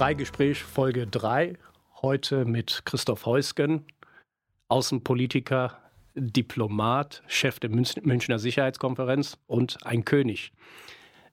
[0.00, 1.58] Freigespräch Folge 3.
[2.00, 3.84] Heute mit Christoph Heusgen,
[4.68, 5.76] Außenpolitiker,
[6.14, 10.52] Diplomat, Chef der Münchner Sicherheitskonferenz und ein König.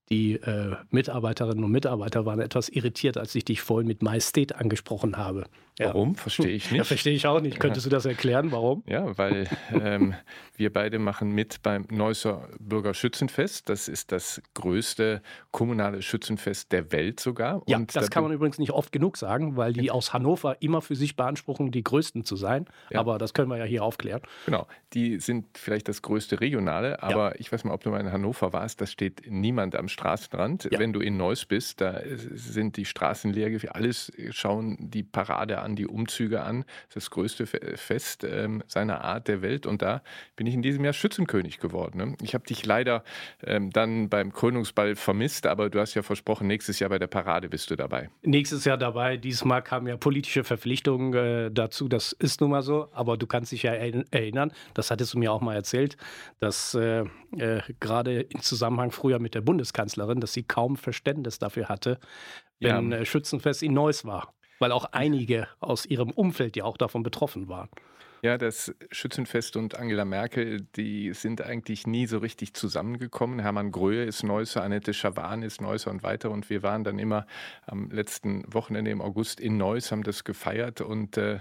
[0.10, 5.16] Die äh, Mitarbeiterinnen und Mitarbeiter waren etwas irritiert, als ich dich vorhin mit Majestät angesprochen
[5.16, 5.46] habe.
[5.80, 5.88] Ja.
[5.88, 6.16] Warum?
[6.16, 6.78] Verstehe ich nicht.
[6.78, 7.60] Ja, verstehe ich auch nicht.
[7.60, 8.84] Könntest du das erklären, warum?
[8.88, 10.16] Ja, weil ähm,
[10.56, 13.70] wir beide machen mit beim Neusser Bürgerschützenfest.
[13.70, 15.22] Das ist das größte
[15.52, 17.62] kommunale Schützenfest der Welt sogar.
[17.68, 20.62] Ja, Und das da kann man übrigens nicht oft genug sagen, weil die aus Hannover
[20.62, 22.66] immer für sich beanspruchen, die größten zu sein.
[22.90, 23.00] Ja.
[23.00, 24.22] Aber das können wir ja hier aufklären.
[24.46, 27.36] Genau, die sind vielleicht das größte regionale, aber ja.
[27.40, 30.70] ich weiß mal, ob du mal in Hannover warst, da steht niemand am Straßenrand.
[30.72, 35.67] Wenn du in Neuss bist, da sind die Straßen leer, alles schauen die Parade an
[35.68, 36.64] an die Umzüge an.
[36.88, 39.66] Das ist das größte Fest ähm, seiner Art der Welt.
[39.66, 40.02] Und da
[40.36, 41.98] bin ich in diesem Jahr Schützenkönig geworden.
[41.98, 42.16] Ne?
[42.22, 43.04] Ich habe dich leider
[43.44, 47.50] ähm, dann beim Krönungsball vermisst, aber du hast ja versprochen, nächstes Jahr bei der Parade
[47.50, 48.10] bist du dabei.
[48.24, 49.18] Nächstes Jahr dabei.
[49.18, 51.88] Diesmal kamen ja politische Verpflichtungen äh, dazu.
[51.88, 52.88] Das ist nun mal so.
[52.94, 55.98] Aber du kannst dich ja erinnern, das hattest du mir auch mal erzählt,
[56.40, 57.04] dass äh,
[57.38, 62.00] äh, gerade im Zusammenhang früher mit der Bundeskanzlerin, dass sie kaum Verständnis dafür hatte,
[62.60, 63.00] wenn ja.
[63.00, 67.48] Äh, Schützenfest in Neuss war weil auch einige aus ihrem Umfeld ja auch davon betroffen
[67.48, 67.70] waren.
[68.24, 73.40] Ja, das Schützenfest und Angela Merkel, die sind eigentlich nie so richtig zusammengekommen.
[73.40, 76.32] Hermann Gröhe ist Neusser, Annette Schawan ist Neusser und weiter.
[76.32, 77.28] Und wir waren dann immer
[77.68, 81.40] am letzten Wochenende im August in Neuss, haben das gefeiert und äh,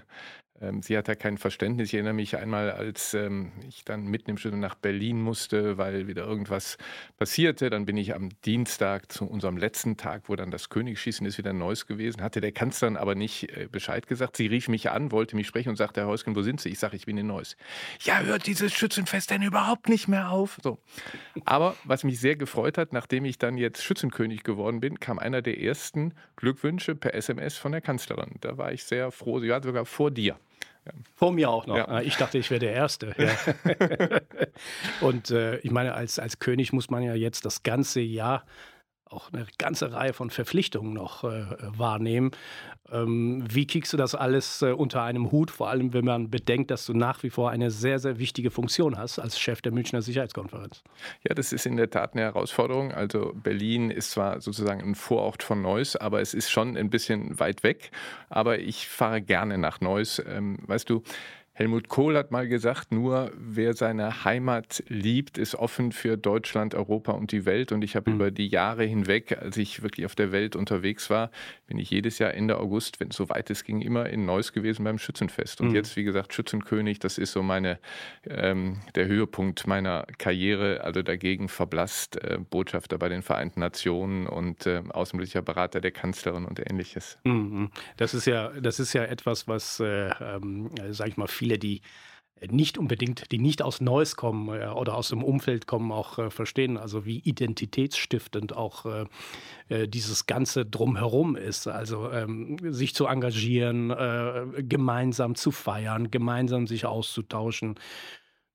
[0.80, 1.88] sie hat ja kein Verständnis.
[1.88, 6.06] Ich erinnere mich einmal, als ähm, ich dann mitten im Studium nach Berlin musste, weil
[6.06, 6.78] wieder irgendwas
[7.18, 7.68] passierte.
[7.68, 11.52] Dann bin ich am Dienstag zu unserem letzten Tag, wo dann das Königsschießen ist, wieder
[11.52, 12.22] Neues gewesen.
[12.22, 14.36] Hatte der Kanzlerin aber nicht äh, Bescheid gesagt.
[14.36, 16.70] Sie rief mich an, wollte mich sprechen und sagte, Herr Heusgen, wo sind Sie?
[16.70, 17.56] Ich sage, ich bin in Neuss.
[18.00, 20.58] Ja, hört dieses Schützenfest denn überhaupt nicht mehr auf?
[20.62, 20.78] So.
[21.44, 25.42] Aber was mich sehr gefreut hat, nachdem ich dann jetzt Schützenkönig geworden bin, kam einer
[25.42, 28.36] der ersten Glückwünsche per SMS von der Kanzlerin.
[28.40, 29.40] Da war ich sehr froh.
[29.40, 30.38] Sie war sogar vor dir.
[31.14, 31.76] Vor mir auch noch.
[31.76, 31.88] Ja.
[31.88, 33.14] Ah, ich dachte, ich wäre der Erste.
[33.18, 34.20] Ja.
[35.00, 38.44] und äh, ich meine, als, als König muss man ja jetzt das ganze Jahr
[39.10, 42.32] auch eine ganze Reihe von Verpflichtungen noch äh, wahrnehmen.
[42.90, 46.70] Ähm, wie kriegst du das alles äh, unter einem Hut, vor allem wenn man bedenkt,
[46.70, 50.02] dass du nach wie vor eine sehr, sehr wichtige Funktion hast als Chef der Münchner
[50.02, 50.82] Sicherheitskonferenz?
[51.28, 52.92] Ja, das ist in der Tat eine Herausforderung.
[52.92, 57.38] Also Berlin ist zwar sozusagen ein Vorort von Neuss, aber es ist schon ein bisschen
[57.38, 57.90] weit weg.
[58.28, 60.22] Aber ich fahre gerne nach Neuss.
[60.26, 61.02] Ähm, weißt du,
[61.58, 67.12] Helmut Kohl hat mal gesagt, nur wer seine Heimat liebt, ist offen für Deutschland, Europa
[67.12, 67.72] und die Welt.
[67.72, 68.16] Und ich habe mhm.
[68.16, 71.30] über die Jahre hinweg, als ich wirklich auf der Welt unterwegs war,
[71.66, 74.52] bin ich jedes Jahr Ende August, wenn es so weit es ging, immer in Neuss
[74.52, 75.62] gewesen beim Schützenfest.
[75.62, 75.76] Und mhm.
[75.76, 77.78] jetzt, wie gesagt, Schützenkönig, das ist so meine,
[78.28, 80.84] ähm, der Höhepunkt meiner Karriere.
[80.84, 86.44] Also dagegen verblasst äh, Botschafter bei den Vereinten Nationen und äh, außenpolitischer Berater der Kanzlerin
[86.44, 87.18] und ähnliches.
[87.24, 87.70] Mhm.
[87.96, 91.58] Das ist ja, das ist ja etwas, was, äh, ähm, sag ich mal, viel viele,
[91.58, 91.82] die
[92.40, 96.18] äh, nicht unbedingt, die nicht aus Neues kommen äh, oder aus dem Umfeld kommen, auch
[96.18, 99.04] äh, verstehen, also wie identitätsstiftend auch äh,
[99.68, 101.68] äh dieses Ganze drumherum ist.
[101.68, 107.76] Also ähm, sich zu engagieren, äh, gemeinsam zu feiern, gemeinsam sich auszutauschen.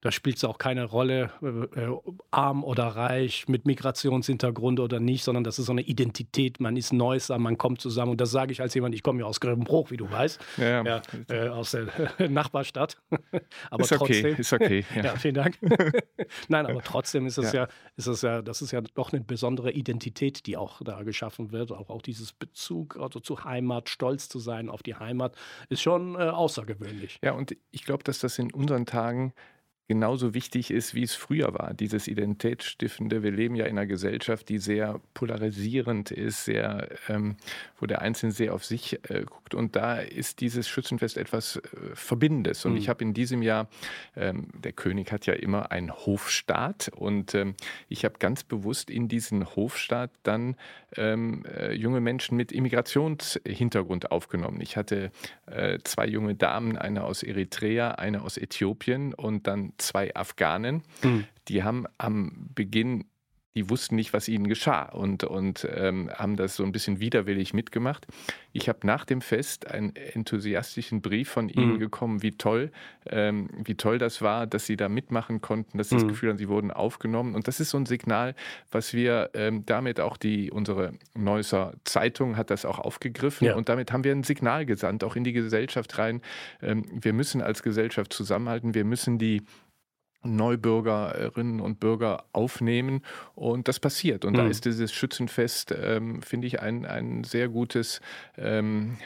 [0.01, 1.97] Da spielt es auch keine Rolle, äh, äh,
[2.31, 6.59] arm oder reich, mit Migrationshintergrund oder nicht, sondern das ist so eine Identität.
[6.59, 8.11] Man ist Neusser, man kommt zusammen.
[8.11, 10.83] Und das sage ich als jemand, ich komme ja aus Grevenbruch, wie du weißt, ja,
[10.83, 11.01] ja.
[11.29, 11.87] äh, aus der
[12.29, 12.97] Nachbarstadt.
[13.69, 14.85] aber ist trotzdem, okay, ist okay.
[14.95, 15.59] Ja, ja vielen Dank.
[16.47, 17.67] Nein, aber trotzdem ist es ja.
[17.95, 21.71] ist es ja, das ist ja doch eine besondere Identität, die auch da geschaffen wird.
[21.71, 25.35] Auch, auch dieses Bezug also zu Heimat, stolz zu sein auf die Heimat,
[25.69, 27.19] ist schon äh, außergewöhnlich.
[27.23, 29.33] Ja, und ich glaube, dass das in unseren Tagen
[29.91, 31.73] genauso wichtig ist, wie es früher war.
[31.73, 33.23] Dieses Identitätsstiftende.
[33.23, 37.35] Wir leben ja in einer Gesellschaft, die sehr polarisierend ist, sehr, ähm,
[37.77, 39.53] wo der Einzelne sehr auf sich äh, guckt.
[39.53, 41.61] Und da ist dieses Schützenfest etwas äh,
[41.93, 42.63] Verbindendes.
[42.63, 42.77] Und mhm.
[42.77, 43.67] ich habe in diesem Jahr,
[44.15, 46.89] ähm, der König hat ja immer einen Hofstaat.
[46.95, 47.55] Und ähm,
[47.89, 50.55] ich habe ganz bewusst in diesen Hofstaat dann
[50.95, 54.61] ähm, äh, junge Menschen mit Immigrationshintergrund aufgenommen.
[54.61, 55.11] Ich hatte
[55.47, 60.83] äh, zwei junge Damen, eine aus Eritrea, eine aus Äthiopien und dann zwei Afghanen.
[61.03, 61.25] Mhm.
[61.47, 63.05] Die haben am Beginn
[63.55, 67.53] die wussten nicht, was ihnen geschah und, und ähm, haben das so ein bisschen widerwillig
[67.53, 68.07] mitgemacht.
[68.53, 71.79] Ich habe nach dem Fest einen enthusiastischen Brief von ihnen mhm.
[71.79, 72.71] bekommen, wie toll,
[73.09, 76.09] ähm, wie toll das war, dass sie da mitmachen konnten, dass sie das mhm.
[76.09, 77.35] Gefühl haben, sie wurden aufgenommen.
[77.35, 78.35] Und das ist so ein Signal,
[78.71, 83.55] was wir ähm, damit auch die, unsere Neusser Zeitung hat das auch aufgegriffen ja.
[83.55, 86.21] und damit haben wir ein Signal gesandt, auch in die Gesellschaft rein.
[86.61, 89.41] Ähm, wir müssen als Gesellschaft zusammenhalten, wir müssen die
[90.23, 93.01] Neubürgerinnen und Bürger aufnehmen.
[93.35, 94.25] Und das passiert.
[94.25, 94.37] Und mhm.
[94.37, 98.01] da ist dieses Schützenfest, ähm, finde ich, ein, ein sehr gutes.
[98.37, 98.97] Ähm,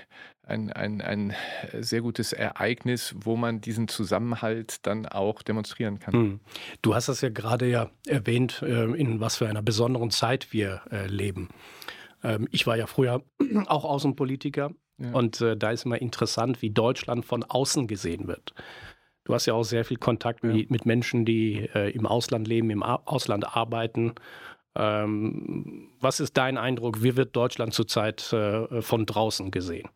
[0.48, 1.34] ein, ein, ein
[1.74, 6.16] sehr gutes Ereignis, wo man diesen Zusammenhalt dann auch demonstrieren kann.
[6.16, 6.40] Mhm.
[6.84, 10.82] Du hast das ja gerade ja erwähnt, äh, in was für einer besonderen Zeit wir
[10.92, 11.50] äh, leben.
[12.24, 13.24] Ähm, ich war ja früher
[13.66, 15.12] auch Außenpolitiker ja.
[15.12, 18.54] und äh, da ist immer interessant, wie Deutschland von außen gesehen wird.
[19.26, 20.52] Du hast ja auch sehr viel Kontakt ja.
[20.52, 24.14] mit Menschen, die äh, im Ausland leben, im A Ausland arbeiten.
[24.76, 27.04] Ähm, was ist dein Eindruck?
[27.04, 29.90] Wie wird Deutschland zurzeit äh, von draußen gesehen?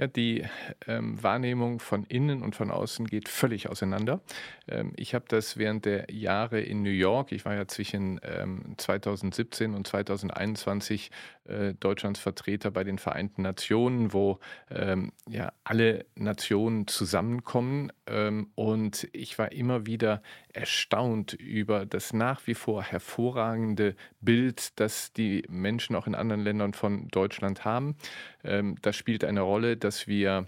[0.00, 0.46] Ja, die
[0.86, 4.22] ähm, Wahrnehmung von innen und von außen geht völlig auseinander.
[4.66, 8.74] Ähm, ich habe das während der Jahre in New York, ich war ja zwischen ähm,
[8.78, 11.10] 2017 und 2021
[11.41, 11.41] äh,
[11.80, 14.38] Deutschlands Vertreter bei den Vereinten Nationen, wo
[14.70, 17.92] ähm, ja alle Nationen zusammenkommen.
[18.06, 20.22] Ähm, und ich war immer wieder
[20.52, 26.74] erstaunt über das nach wie vor hervorragende Bild, das die Menschen auch in anderen Ländern
[26.74, 27.96] von Deutschland haben.
[28.44, 30.46] Ähm, das spielt eine Rolle, dass wir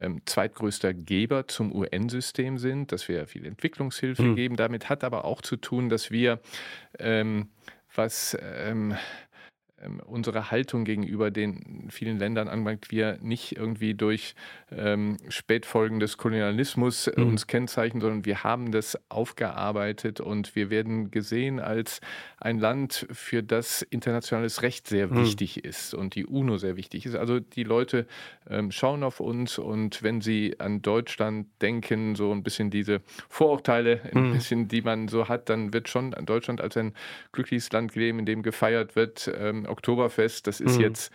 [0.00, 4.36] ähm, zweitgrößter Geber zum UN-System sind, dass wir viel Entwicklungshilfe mhm.
[4.36, 4.56] geben.
[4.56, 6.40] Damit hat aber auch zu tun, dass wir,
[6.98, 7.48] ähm,
[7.94, 8.36] was
[9.82, 14.34] ähm, unsere Haltung gegenüber den vielen Ländern anbelangt, wir nicht irgendwie durch
[14.70, 17.28] ähm, Spätfolgen des Kolonialismus äh, mhm.
[17.28, 22.00] uns kennzeichnen, sondern wir haben das aufgearbeitet und wir werden gesehen als
[22.38, 25.22] ein Land, für das internationales Recht sehr mhm.
[25.22, 27.14] wichtig ist und die UNO sehr wichtig ist.
[27.14, 28.06] Also die Leute
[28.48, 34.00] ähm, schauen auf uns und wenn sie an Deutschland denken, so ein bisschen diese Vorurteile,
[34.14, 34.32] ein mhm.
[34.32, 36.94] bisschen, die man so hat, dann wird schon Deutschland als ein
[37.32, 39.30] glückliches Land leben, in dem gefeiert wird.
[39.38, 40.46] Ähm, Oktoberfest.
[40.46, 40.84] Das ist mhm.
[40.84, 41.12] jetzt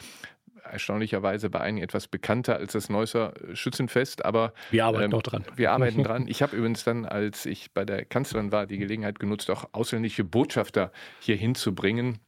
[0.63, 5.43] erstaunlicherweise bei einigen etwas bekannter als das Neusser Schützenfest, aber wir arbeiten ähm, noch dran.
[5.55, 6.27] Wir arbeiten dran.
[6.27, 10.23] Ich habe übrigens dann, als ich bei der Kanzlerin war, die Gelegenheit genutzt, auch ausländische
[10.23, 12.19] Botschafter hier hinzubringen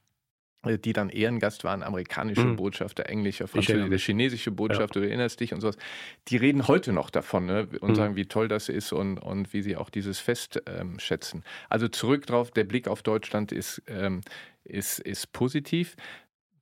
[0.64, 2.56] äh, die dann Ehrengast waren, amerikanische mhm.
[2.56, 5.06] Botschafter, englische, französische, chinesische Botschafter, ja.
[5.06, 5.78] du erinnerst dich und sowas.
[6.30, 7.96] Die reden heute noch davon ne, und mhm.
[7.96, 11.44] sagen, wie toll das ist und, und wie sie auch dieses Fest ähm, schätzen.
[11.70, 14.22] Also zurück drauf, der Blick auf Deutschland ist, ähm,
[14.64, 15.96] ist, ist positiv.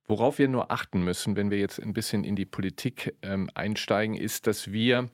[0.08, 4.16] Worauf wir nur achten müssen, wenn wir jetzt ein bisschen in die Politik ähm, einsteigen,
[4.16, 5.10] ist, dass wir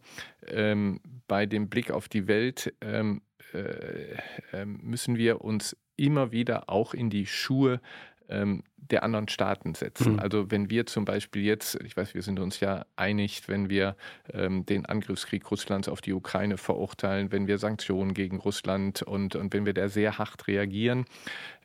[0.48, 3.22] ähm, bei dem Blick auf die Welt ähm,
[3.54, 4.18] äh,
[4.54, 7.82] ähm, müssen wir uns immer wieder auch in die Schuhe
[8.30, 10.14] ähm, der anderen Staaten setzen.
[10.14, 10.20] Mhm.
[10.20, 13.96] Also wenn wir zum Beispiel jetzt, ich weiß, wir sind uns ja einig, wenn wir
[14.34, 19.54] ähm, den Angriffskrieg Russlands auf die Ukraine verurteilen, wenn wir Sanktionen gegen Russland und, und
[19.54, 21.06] wenn wir da sehr hart reagieren.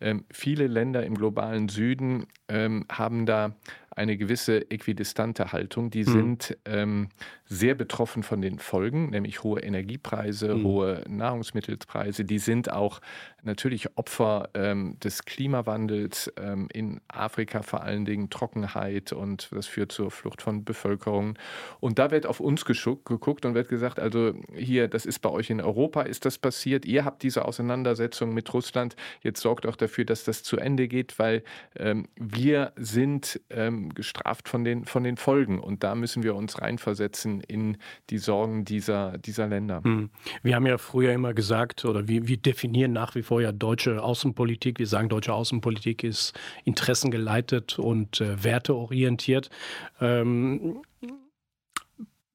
[0.00, 3.54] Ähm, viele Länder im globalen Süden ähm, haben da
[3.96, 5.90] eine gewisse äquidistante Haltung.
[5.90, 6.12] Die mhm.
[6.12, 7.08] sind ähm,
[7.46, 10.64] sehr betroffen von den Folgen, nämlich hohe Energiepreise, mhm.
[10.64, 12.24] hohe Nahrungsmittelpreise.
[12.24, 13.00] Die sind auch
[13.42, 19.92] natürlich Opfer ähm, des Klimawandels ähm, in Afrika vor allen Dingen Trockenheit und das führt
[19.92, 21.38] zur Flucht von Bevölkerung.
[21.80, 25.50] Und da wird auf uns geguckt und wird gesagt, also hier, das ist bei euch
[25.50, 26.86] in Europa, ist das passiert.
[26.86, 28.96] Ihr habt diese Auseinandersetzung mit Russland.
[29.22, 31.42] Jetzt sorgt auch dafür, dass das zu Ende geht, weil
[31.76, 35.58] ähm, wir sind ähm, gestraft von den, von den Folgen.
[35.58, 37.76] Und da müssen wir uns reinversetzen in
[38.10, 39.82] die Sorgen dieser, dieser Länder.
[39.82, 40.10] Hm.
[40.42, 44.02] Wir haben ja früher immer gesagt, oder wir, wir definieren nach wie vor ja deutsche
[44.02, 44.78] Außenpolitik.
[44.78, 46.32] Wir sagen, deutsche Außenpolitik ist
[46.64, 49.50] interessengeleitet und äh, werteorientiert.
[50.00, 50.82] Ähm,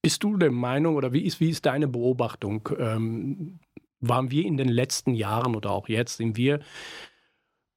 [0.01, 2.69] bist du der Meinung oder wie ist, wie ist deine Beobachtung?
[2.77, 3.59] Ähm,
[3.99, 6.59] waren wir in den letzten Jahren oder auch jetzt, sind wir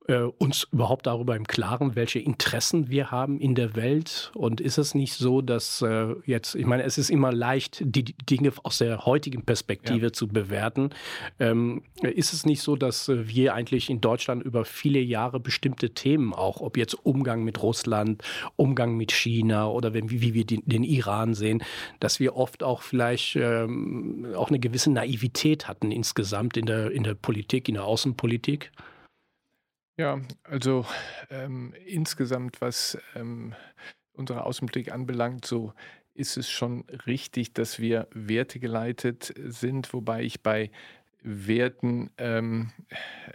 [0.08, 4.32] äh, uns überhaupt darüber im Klaren, welche Interessen wir haben in der Welt?
[4.34, 8.04] Und ist es nicht so, dass äh, jetzt, ich meine, es ist immer leicht, die
[8.04, 10.12] Dinge aus der heutigen Perspektive ja.
[10.12, 10.90] zu bewerten.
[11.38, 15.90] Ähm, ist es nicht so, dass äh, wir eigentlich in Deutschland über viele Jahre bestimmte
[15.90, 18.22] Themen auch, ob jetzt Umgang mit Russland,
[18.56, 21.62] Umgang mit China oder wenn, wie, wie wir den, den, Iran sehen,
[22.00, 27.04] dass wir oft auch vielleicht ähm, auch eine gewisse Naivität hatten insgesamt in der, in
[27.04, 28.72] der Politik, in der Außenpolitik?
[30.00, 30.86] Ja, also
[31.28, 33.54] ähm, insgesamt, was ähm,
[34.14, 35.74] unsere Außenblick anbelangt, so
[36.14, 40.70] ist es schon richtig, dass wir wertegeleitet sind, wobei ich bei
[41.22, 42.70] Werten, ähm,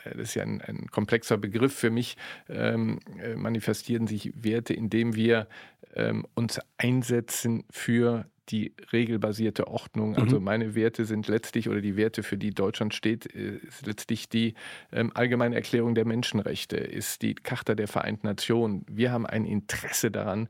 [0.05, 2.17] das ist ja ein, ein, komplexer Begriff für mich,
[2.49, 5.47] ähm, äh, manifestieren sich Werte, indem wir
[5.93, 10.11] ähm, uns einsetzen für die regelbasierte Ordnung.
[10.11, 10.17] Mhm.
[10.17, 14.29] Also meine Werte sind letztlich, oder die Werte, für die Deutschland steht, äh, ist letztlich
[14.29, 14.53] die
[14.91, 18.85] ähm, Allgemeine Erklärung der Menschenrechte, ist die Charta der Vereinten Nationen.
[18.89, 20.47] Wir haben ein Interesse daran,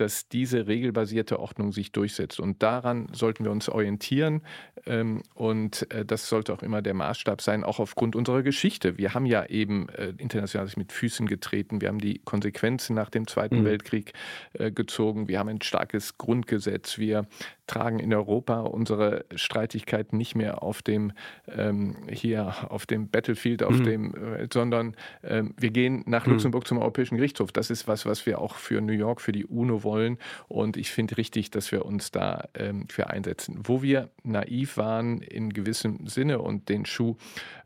[0.00, 2.40] dass diese regelbasierte Ordnung sich durchsetzt.
[2.40, 4.42] Und daran sollten wir uns orientieren.
[4.86, 8.98] Ähm, und äh, das sollte auch immer der Maßstab sein, auch aufgrund unserer Geschichte.
[8.98, 11.80] Wir haben ja eben äh, international mit Füßen getreten.
[11.80, 13.64] Wir haben die Konsequenzen nach dem Zweiten mhm.
[13.64, 14.12] Weltkrieg
[14.52, 15.28] äh, gezogen.
[15.28, 16.98] Wir haben ein starkes Grundgesetz.
[16.98, 17.26] Wir
[17.66, 21.12] tragen in Europa unsere Streitigkeiten nicht mehr auf dem
[21.54, 23.84] ähm, hier auf dem Battlefield, auf mhm.
[23.84, 26.32] dem, sondern ähm, wir gehen nach mhm.
[26.32, 27.52] Luxemburg zum Europäischen Gerichtshof.
[27.52, 30.18] Das ist was, was wir auch für New York, für die UNO wollen.
[30.48, 33.60] Und ich finde richtig, dass wir uns da ähm, für einsetzen.
[33.64, 37.16] Wo wir naiv waren in gewissem Sinne und den Schuh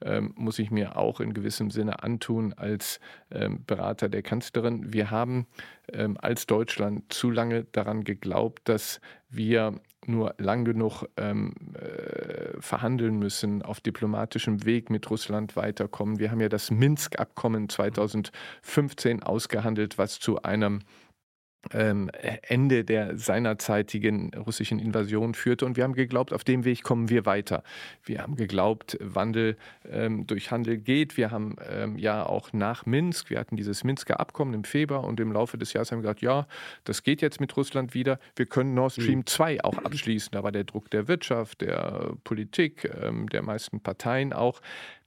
[0.00, 3.00] ähm, muss ich mir auch in gewissem Sinne antun als
[3.32, 4.92] ähm, Berater der Kanzlerin.
[4.92, 5.46] Wir haben
[5.92, 13.18] ähm, als Deutschland zu lange daran geglaubt, dass wir nur lang genug ähm, äh, verhandeln
[13.18, 16.18] müssen, auf diplomatischem Weg mit Russland weiterkommen.
[16.18, 20.80] Wir haben ja das Minsk-Abkommen 2015 ausgehandelt, was zu einem
[21.71, 25.64] Ende der seinerzeitigen russischen Invasion führte.
[25.64, 27.62] Und wir haben geglaubt, auf dem Weg kommen wir weiter.
[28.04, 29.57] Wir haben geglaubt, Wandel
[29.88, 31.16] ähm, durch Handel geht.
[31.16, 35.21] Wir haben ähm, ja auch nach Minsk, wir hatten dieses Minsker Abkommen im Februar und
[35.21, 36.47] im Laufe des Jahres haben wir gesagt, ja,
[36.85, 38.19] das geht jetzt mit Russland wieder.
[38.35, 39.26] Wir können Nord Stream mhm.
[39.26, 40.31] 2 auch abschließen.
[40.33, 44.61] Da war der Druck der Wirtschaft, der Politik, ähm, der meisten Parteien auch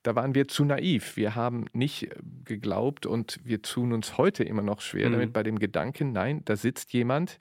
[0.06, 1.18] da waren wir zu naiv.
[1.18, 5.14] Wir haben nicht äh, geglaubt und wir tun uns heute immer noch schwer mhm.
[5.14, 7.40] damit bei dem Gedanken, nein, da sitzt jemand,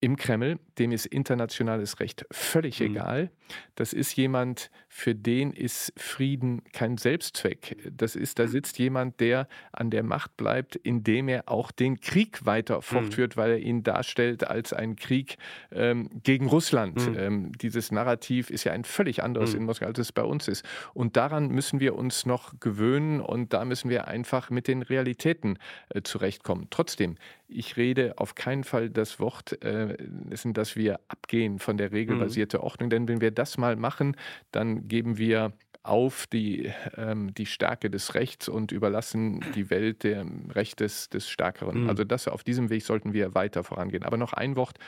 [0.00, 2.86] im Kreml, dem ist internationales Recht völlig mhm.
[2.86, 3.30] egal.
[3.74, 7.76] Das ist jemand, für den ist Frieden kein Selbstzweck.
[7.96, 12.44] Das ist, da sitzt jemand, der an der Macht bleibt, indem er auch den Krieg
[12.44, 12.82] weiter mhm.
[12.82, 13.40] fortführt, mhm.
[13.40, 15.36] weil er ihn darstellt als einen Krieg
[15.70, 17.08] ähm, gegen Russland.
[17.10, 17.16] Mhm.
[17.16, 19.60] Ähm, dieses Narrativ ist ja ein völlig anderes mhm.
[19.60, 20.64] in Moskau, als es bei uns ist.
[20.94, 25.58] Und daran müssen wir uns noch gewöhnen und da müssen wir einfach mit den Realitäten
[25.90, 26.66] äh, zurechtkommen.
[26.70, 27.14] Trotzdem,
[27.46, 29.96] ich rede auf keinen Fall das Wort, äh,
[30.44, 32.64] dass wir abgehen von der regelbasierten mhm.
[32.64, 34.16] Ordnung, denn wenn wir das mal machen,
[34.50, 35.52] dann geben wir
[35.82, 41.28] auf die, ähm, die Stärke des Rechts und überlassen die Welt dem Recht des, des
[41.28, 41.84] Stärkeren.
[41.84, 41.88] Mhm.
[41.88, 44.02] Also das, auf diesem Weg sollten wir weiter vorangehen.
[44.02, 44.78] Aber noch ein Wort,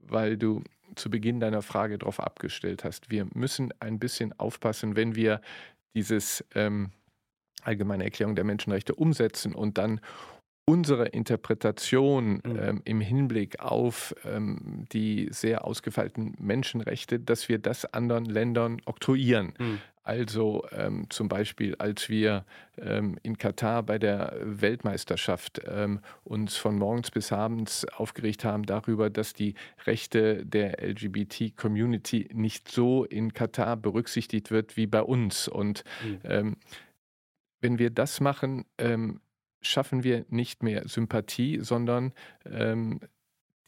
[0.00, 0.62] weil du
[0.94, 3.10] zu Beginn deiner Frage darauf abgestellt hast.
[3.10, 5.40] Wir müssen ein bisschen aufpassen, wenn wir
[5.94, 6.90] dieses ähm,
[7.62, 10.00] allgemeine Erklärung der Menschenrechte umsetzen und dann
[10.64, 12.58] unsere Interpretation mhm.
[12.58, 19.54] ähm, im Hinblick auf ähm, die sehr ausgefeilten Menschenrechte, dass wir das anderen Ländern oktroyieren.
[19.58, 19.78] Mhm.
[20.04, 22.44] Also ähm, zum Beispiel, als wir
[22.76, 29.10] ähm, in Katar bei der Weltmeisterschaft ähm, uns von morgens bis abends aufgeregt haben darüber,
[29.10, 29.54] dass die
[29.86, 35.46] Rechte der LGBT-Community nicht so in Katar berücksichtigt wird wie bei uns.
[35.46, 36.20] Und mhm.
[36.24, 36.56] Ähm,
[37.60, 39.20] wenn wir das machen, ähm,
[39.62, 42.12] schaffen wir nicht mehr Sympathie, sondern
[42.44, 43.00] ähm,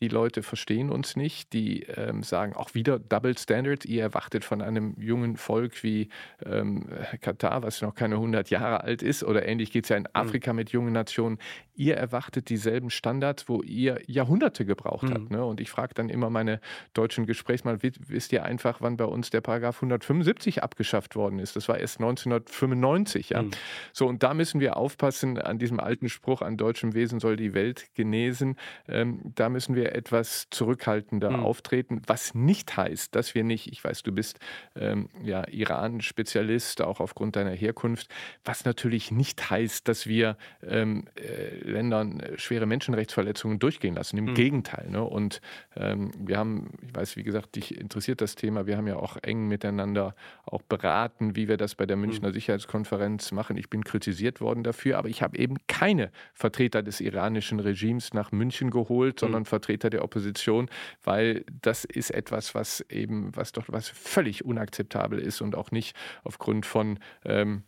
[0.01, 3.85] die Leute verstehen uns nicht, die ähm, sagen auch wieder Double Standard.
[3.85, 6.09] Ihr erwartet von einem jungen Volk wie
[6.45, 6.89] ähm,
[7.21, 10.09] Katar, was noch keine 100 Jahre alt ist, oder ähnlich geht es ja in mhm.
[10.13, 11.39] Afrika mit jungen Nationen.
[11.77, 15.15] Ihr erwartet dieselben Standards, wo ihr Jahrhunderte gebraucht mhm.
[15.15, 15.31] habt.
[15.31, 15.45] Ne?
[15.45, 16.61] Und ich frage dann immer meine
[16.93, 21.57] deutschen Gesprächsmann, wisst ihr einfach, wann bei uns der Paragraph 175 abgeschafft worden ist?
[21.57, 23.31] Das war erst 1995.
[23.31, 23.43] Ja?
[23.43, 23.51] Mhm.
[23.93, 27.55] So, und da müssen wir aufpassen an diesem alten Spruch, an deutschem Wesen soll die
[27.55, 28.57] Welt genesen.
[28.89, 31.45] Ähm, da müssen wir wir etwas zurückhaltender mhm.
[31.45, 34.39] auftreten, was nicht heißt, dass wir nicht, ich weiß, du bist
[34.77, 38.09] ähm, ja Iran-Spezialist, auch aufgrund deiner Herkunft,
[38.45, 40.37] was natürlich nicht heißt, dass wir
[40.67, 44.17] ähm, äh, Ländern äh, schwere Menschenrechtsverletzungen durchgehen lassen.
[44.17, 44.35] Im mhm.
[44.35, 44.89] Gegenteil.
[44.89, 45.05] Ne?
[45.05, 45.43] Und
[45.77, 49.19] ähm, wir haben, ich weiß, wie gesagt, dich interessiert das Thema, wir haben ja auch
[49.23, 50.15] eng miteinander
[50.47, 52.33] auch beraten, wie wir das bei der Münchner mhm.
[52.33, 53.59] Sicherheitskonferenz machen.
[53.59, 58.33] Ich bin kritisiert worden dafür, aber ich habe eben keine Vertreter des iranischen Regimes nach
[58.33, 59.47] München geholt, sondern mhm.
[59.47, 60.71] Vertreter Vertreter der Opposition,
[61.03, 65.97] weil das ist etwas, was eben, was doch was völlig unakzeptabel ist und auch nicht
[66.23, 67.65] aufgrund von ähm,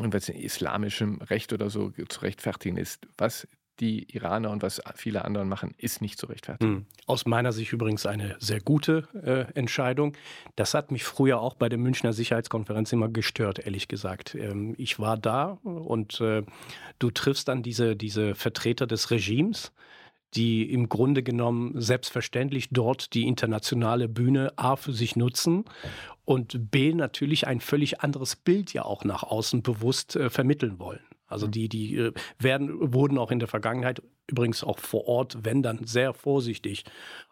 [0.00, 3.06] islamischem Recht oder so zu rechtfertigen ist.
[3.18, 3.46] Was
[3.80, 6.74] die Iraner und was viele andere machen, ist nicht zu rechtfertigen.
[6.74, 6.86] Hm.
[7.06, 10.16] Aus meiner Sicht übrigens eine sehr gute äh, Entscheidung.
[10.54, 14.36] Das hat mich früher auch bei der Münchner Sicherheitskonferenz immer gestört, ehrlich gesagt.
[14.36, 16.44] Ähm, ich war da und äh,
[17.00, 19.72] du triffst dann diese, diese Vertreter des Regimes
[20.36, 25.64] die im Grunde genommen selbstverständlich dort die internationale Bühne A für sich nutzen
[26.24, 31.00] und B natürlich ein völlig anderes Bild ja auch nach außen bewusst äh, vermitteln wollen.
[31.26, 31.50] Also mhm.
[31.52, 35.86] die, die äh, werden, wurden auch in der Vergangenheit übrigens auch vor Ort, wenn dann
[35.86, 36.84] sehr vorsichtig,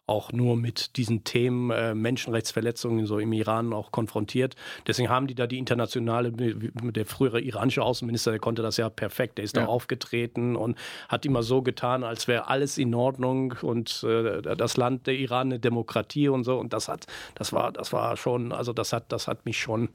[0.07, 4.57] auch nur mit diesen Themen äh, Menschenrechtsverletzungen so im Iran auch konfrontiert.
[4.87, 9.39] Deswegen haben die da die internationale, der frühere iranische Außenminister, der konnte das ja perfekt,
[9.39, 9.63] der ist ja.
[9.63, 10.77] da aufgetreten und
[11.09, 15.49] hat immer so getan, als wäre alles in Ordnung und äh, das Land der Iran
[15.49, 16.59] eine Demokratie und so.
[16.59, 17.07] Und das hat,
[17.37, 19.89] das war, das war schon, also das hat, das hat mich schon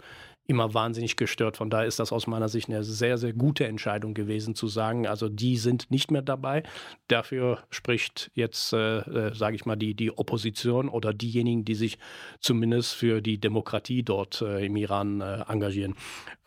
[0.48, 1.58] immer wahnsinnig gestört.
[1.58, 5.06] Von daher ist das aus meiner Sicht eine sehr, sehr gute Entscheidung gewesen, zu sagen,
[5.06, 6.64] also die sind nicht mehr dabei.
[7.10, 12.00] Dafür spricht jetzt, äh, äh, sage ich mal, die, die Opposition oder diejenigen, die sich
[12.40, 15.96] zumindest für die Demokratie dort äh, im Iran äh, engagieren.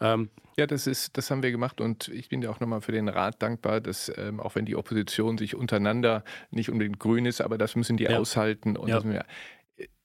[0.00, 2.92] Ähm, ja, das ist, das haben wir gemacht und ich bin dir auch nochmal für
[2.92, 7.40] den Rat dankbar, dass ähm, auch wenn die Opposition sich untereinander nicht unbedingt grün ist,
[7.40, 8.18] aber das müssen die ja.
[8.18, 9.02] aushalten und ja.
[9.04, 9.24] wir,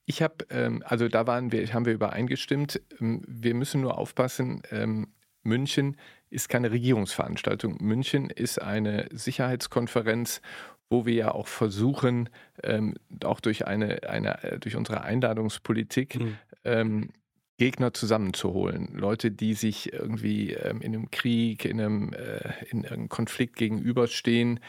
[0.06, 4.62] ich habe, ähm, also da waren wir, haben wir übereingestimmt, ähm, wir müssen nur aufpassen,
[4.70, 5.08] ähm,
[5.42, 5.96] München
[6.30, 7.76] ist keine Regierungsveranstaltung.
[7.80, 10.40] München ist eine Sicherheitskonferenz,
[10.88, 12.28] wo wir ja auch versuchen,
[12.62, 12.94] ähm,
[13.24, 16.38] auch durch, eine, eine, äh, durch unsere Einladungspolitik, mhm.
[16.64, 17.10] ähm,
[17.58, 18.90] Gegner zusammenzuholen.
[18.92, 24.60] Leute, die sich irgendwie ähm, in einem Krieg, in einem, äh, in einem Konflikt gegenüberstehen.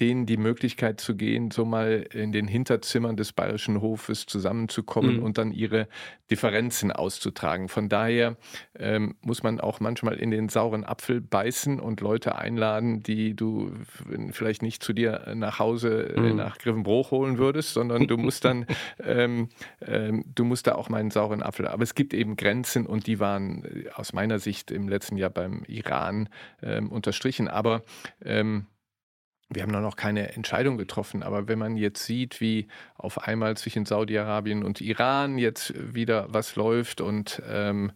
[0.00, 5.22] Denen die Möglichkeit zu gehen, so mal in den Hinterzimmern des Bayerischen Hofes zusammenzukommen mhm.
[5.22, 5.88] und dann ihre
[6.30, 7.68] Differenzen auszutragen.
[7.68, 8.36] Von daher
[8.78, 13.72] ähm, muss man auch manchmal in den sauren Apfel beißen und Leute einladen, die du
[14.30, 16.36] vielleicht nicht zu dir nach Hause äh, mhm.
[16.36, 18.66] nach Griffenbruch holen würdest, sondern du musst dann,
[19.04, 19.48] ähm,
[19.86, 21.68] ähm, du musst da auch mal einen sauren Apfel.
[21.68, 25.30] Aber es gibt eben Grenzen und die waren äh, aus meiner Sicht im letzten Jahr
[25.30, 26.28] beim Iran
[26.62, 27.48] ähm, unterstrichen.
[27.48, 27.82] Aber
[28.24, 28.66] ähm,
[29.50, 33.84] wir haben noch keine Entscheidung getroffen, aber wenn man jetzt sieht, wie auf einmal zwischen
[33.84, 37.92] Saudi-Arabien und Iran jetzt wieder was läuft und ähm,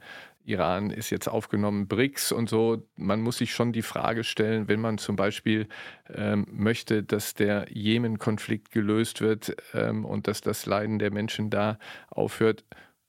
[0.48, 2.82] Iran ist jetzt aufgenommen, BRICS und so.
[2.96, 5.68] Man muss sich schon die Frage stellen, wenn man zum Beispiel
[6.12, 11.78] ähm, möchte, dass der Jemen-Konflikt gelöst wird ähm, und dass das Leiden der Menschen da
[12.08, 12.64] aufhört,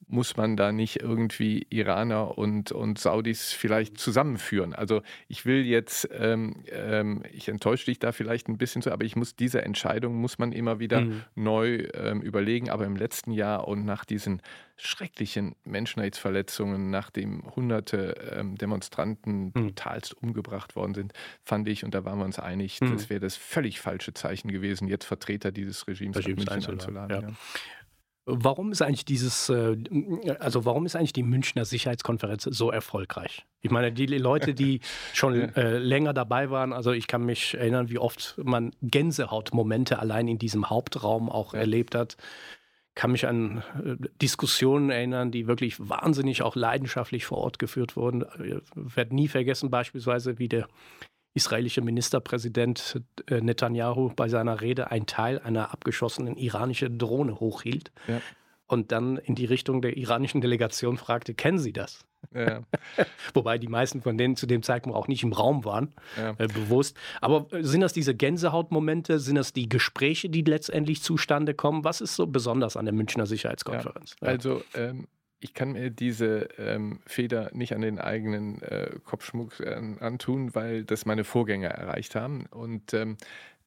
[0.10, 4.74] muss man da nicht irgendwie Iraner und, und Saudis vielleicht zusammenführen?
[4.74, 9.06] Also ich will jetzt, ähm, ähm, ich enttäusche dich da vielleicht ein bisschen so, aber
[9.06, 11.22] ich muss diese Entscheidung muss man immer wieder mhm.
[11.36, 12.70] neu ähm, überlegen.
[12.70, 14.42] Aber im letzten Jahr und nach diesen
[14.78, 19.52] schrecklichen Menschenrechtsverletzungen, nachdem hunderte ähm, Demonstranten mhm.
[19.52, 21.14] brutalst umgebracht worden sind,
[21.44, 22.94] fand ich, und da waren wir uns einig, mhm.
[22.94, 26.80] das wäre das völlig falsche Zeichen gewesen, jetzt Vertreter dieses Regimes, Regimes einzuladen.
[26.80, 27.30] einzuladen ja.
[27.30, 27.36] Ja.
[28.32, 29.78] Warum ist eigentlich dieses, äh,
[30.40, 33.46] also warum ist eigentlich die Münchner Sicherheitskonferenz so erfolgreich?
[33.62, 34.82] Ich meine, die Leute, die
[35.14, 40.28] schon äh, länger dabei waren, also ich kann mich erinnern, wie oft man Gänsehautmomente allein
[40.28, 41.62] in diesem Hauptraum auch ja.
[41.62, 42.18] erlebt hat.
[42.96, 48.26] Kann mich an äh, Diskussionen erinnern, die wirklich wahnsinnig auch leidenschaftlich vor Ort geführt wurden.
[48.44, 50.68] Ich werde nie vergessen, beispielsweise, wie der
[51.34, 58.22] israelische Ministerpräsident äh, Netanyahu bei seiner Rede einen Teil einer abgeschossenen iranischen Drohne hochhielt ja.
[58.68, 62.06] und dann in die Richtung der iranischen Delegation fragte, kennen Sie das?
[62.34, 62.62] Ja.
[63.34, 66.36] Wobei die meisten von denen zu dem Zeitpunkt auch nicht im Raum waren, ja.
[66.38, 66.98] äh, bewusst.
[67.22, 69.20] Aber äh, sind das diese Gänsehautmomente?
[69.20, 71.84] Sind das die Gespräche, die letztendlich zustande kommen?
[71.84, 74.16] Was ist so besonders an der Münchner Sicherheitskonferenz?
[74.22, 75.08] Also ähm,
[75.40, 80.84] ich kann mir diese ähm, Feder nicht an den eigenen äh, Kopfschmuck äh, antun, weil
[80.84, 82.46] das meine Vorgänger erreicht haben.
[82.48, 83.18] Und ähm,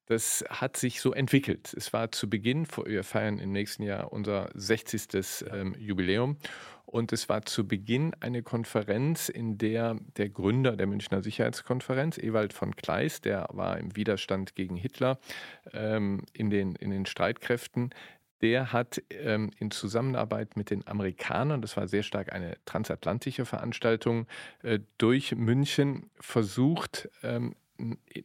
[0.07, 1.73] das hat sich so entwickelt.
[1.75, 5.47] Es war zu Beginn, wir feiern im nächsten Jahr unser 60.
[5.51, 6.37] Ähm, Jubiläum.
[6.85, 12.53] Und es war zu Beginn eine Konferenz, in der der Gründer der Münchner Sicherheitskonferenz, Ewald
[12.53, 15.19] von Kleist, der war im Widerstand gegen Hitler
[15.73, 17.95] ähm, in, den, in den Streitkräften,
[18.42, 24.26] der hat ähm, in Zusammenarbeit mit den Amerikanern, das war sehr stark eine transatlantische Veranstaltung,
[24.62, 27.55] äh, durch München versucht, ähm,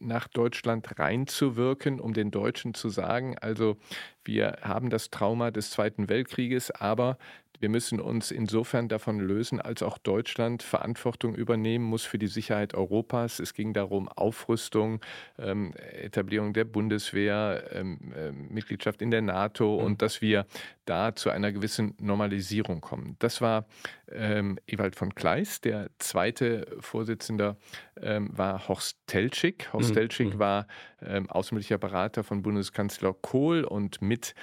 [0.00, 3.76] nach Deutschland reinzuwirken, um den Deutschen zu sagen, also
[4.24, 7.18] wir haben das Trauma des Zweiten Weltkrieges, aber
[7.60, 12.74] wir müssen uns insofern davon lösen, als auch Deutschland Verantwortung übernehmen muss für die Sicherheit
[12.74, 13.40] Europas.
[13.40, 15.00] Es ging darum, Aufrüstung,
[15.38, 19.84] ähm, Etablierung der Bundeswehr, ähm, äh, Mitgliedschaft in der NATO mhm.
[19.84, 20.46] und dass wir
[20.84, 23.16] da zu einer gewissen Normalisierung kommen.
[23.18, 23.66] Das war
[24.10, 25.64] ähm, Ewald von Kleist.
[25.64, 27.56] Der zweite Vorsitzende
[28.00, 29.70] ähm, war Horst Teltschik.
[29.72, 29.94] Horst mhm.
[29.94, 30.38] Teltschik mhm.
[30.38, 30.66] war
[31.02, 34.34] ähm, außenpolitischer Berater von Bundeskanzler Kohl und mit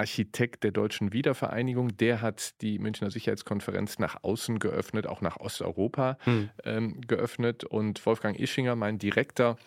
[0.00, 6.16] Architekt der deutschen Wiedervereinigung, der hat die Münchner Sicherheitskonferenz nach außen geöffnet, auch nach Osteuropa
[6.20, 6.48] hm.
[6.64, 7.64] ähm, geöffnet.
[7.64, 9.58] Und Wolfgang Ischinger, mein direkter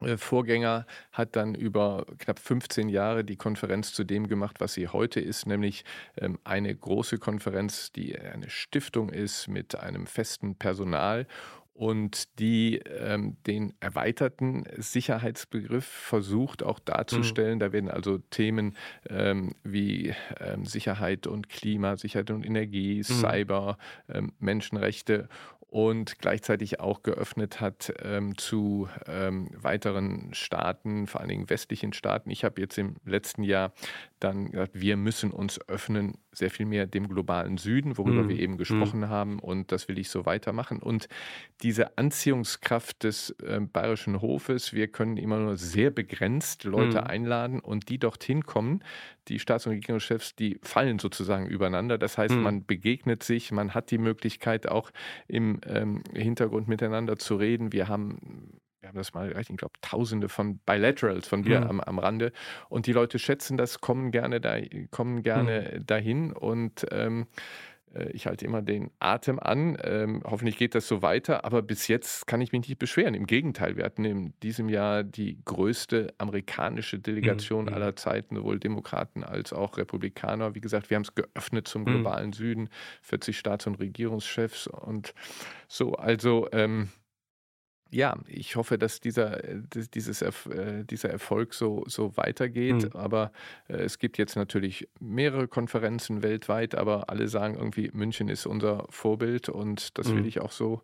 [0.00, 4.88] äh, Vorgänger, hat dann über knapp 15 Jahre die Konferenz zu dem gemacht, was sie
[4.88, 5.84] heute ist, nämlich
[6.16, 11.28] ähm, eine große Konferenz, die eine Stiftung ist mit einem festen Personal
[11.74, 17.56] und die ähm, den erweiterten Sicherheitsbegriff versucht auch darzustellen.
[17.56, 17.60] Mhm.
[17.60, 18.76] Da werden also Themen
[19.10, 23.02] ähm, wie ähm, Sicherheit und Klima, Sicherheit und Energie, mhm.
[23.02, 25.28] Cyber, ähm, Menschenrechte
[25.74, 32.30] und gleichzeitig auch geöffnet hat ähm, zu ähm, weiteren Staaten, vor allen Dingen westlichen Staaten.
[32.30, 33.72] Ich habe jetzt im letzten Jahr
[34.20, 38.28] dann gesagt, wir müssen uns öffnen, sehr viel mehr dem globalen Süden, worüber mm.
[38.28, 39.08] wir eben gesprochen mm.
[39.08, 39.38] haben.
[39.38, 40.80] Und das will ich so weitermachen.
[40.80, 41.08] Und
[41.62, 47.06] diese Anziehungskraft des äh, Bayerischen Hofes, wir können immer nur sehr begrenzt Leute mm.
[47.06, 48.82] einladen und die dorthin kommen.
[49.28, 51.96] Die Staats- und Regierungschefs, die fallen sozusagen übereinander.
[51.96, 54.90] Das heißt, man begegnet sich, man hat die Möglichkeit auch
[55.28, 57.72] im ähm, Hintergrund miteinander zu reden.
[57.72, 61.66] Wir haben wir haben das mal erreicht, ich glaube, tausende von Bilaterals von Bier mhm.
[61.66, 62.32] am, am Rande.
[62.68, 64.58] Und die Leute schätzen das, kommen gerne, da,
[64.90, 65.86] kommen gerne mhm.
[65.86, 66.32] dahin.
[66.34, 67.26] Und ähm,
[67.94, 69.78] äh, ich halte immer den Atem an.
[69.82, 71.46] Ähm, hoffentlich geht das so weiter.
[71.46, 73.14] Aber bis jetzt kann ich mich nicht beschweren.
[73.14, 77.72] Im Gegenteil, wir hatten in diesem Jahr die größte amerikanische Delegation mhm.
[77.72, 80.54] aller Zeiten, sowohl Demokraten als auch Republikaner.
[80.54, 81.86] Wie gesagt, wir haben es geöffnet zum mhm.
[81.86, 82.68] globalen Süden,
[83.00, 85.14] 40 Staats- und Regierungschefs und
[85.68, 85.94] so.
[85.94, 86.90] Also ähm,
[87.94, 89.60] ja, ich hoffe, dass dieser, äh,
[89.94, 92.94] dieses, äh, dieser Erfolg so, so weitergeht.
[92.94, 93.00] Mhm.
[93.00, 93.32] Aber
[93.68, 98.86] äh, es gibt jetzt natürlich mehrere Konferenzen weltweit, aber alle sagen irgendwie, München ist unser
[98.90, 100.16] Vorbild und das mhm.
[100.16, 100.82] will ich auch so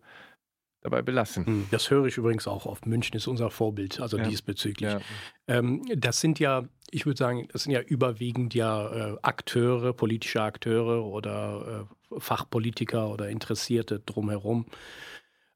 [0.82, 1.46] dabei belassen.
[1.46, 2.86] Hm, das höre ich übrigens auch oft.
[2.86, 4.24] München ist unser Vorbild, also ja.
[4.24, 4.90] diesbezüglich.
[4.90, 5.00] Ja.
[5.46, 10.42] Ähm, das sind ja, ich würde sagen, das sind ja überwiegend ja äh, Akteure, politische
[10.42, 14.66] Akteure oder äh, Fachpolitiker oder Interessierte drumherum.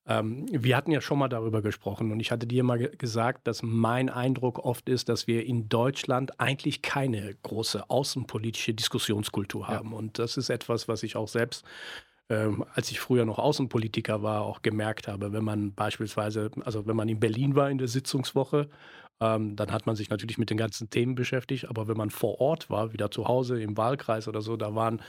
[0.07, 3.63] Ähm, wir hatten ja schon mal darüber gesprochen und ich hatte dir mal gesagt, dass
[3.63, 9.93] mein Eindruck oft ist, dass wir in Deutschland eigentlich keine große außenpolitische Diskussionskultur haben.
[9.93, 9.97] Ja.
[9.97, 11.65] Und das ist etwas, was ich auch selbst
[12.31, 15.33] ähm, als ich früher noch Außenpolitiker war, auch gemerkt habe.
[15.33, 18.69] Wenn man beispielsweise, also wenn man in Berlin war in der Sitzungswoche,
[19.21, 21.69] ähm, dann hat man sich natürlich mit den ganzen Themen beschäftigt.
[21.69, 25.03] Aber wenn man vor Ort war, wieder zu Hause im Wahlkreis oder so, da waren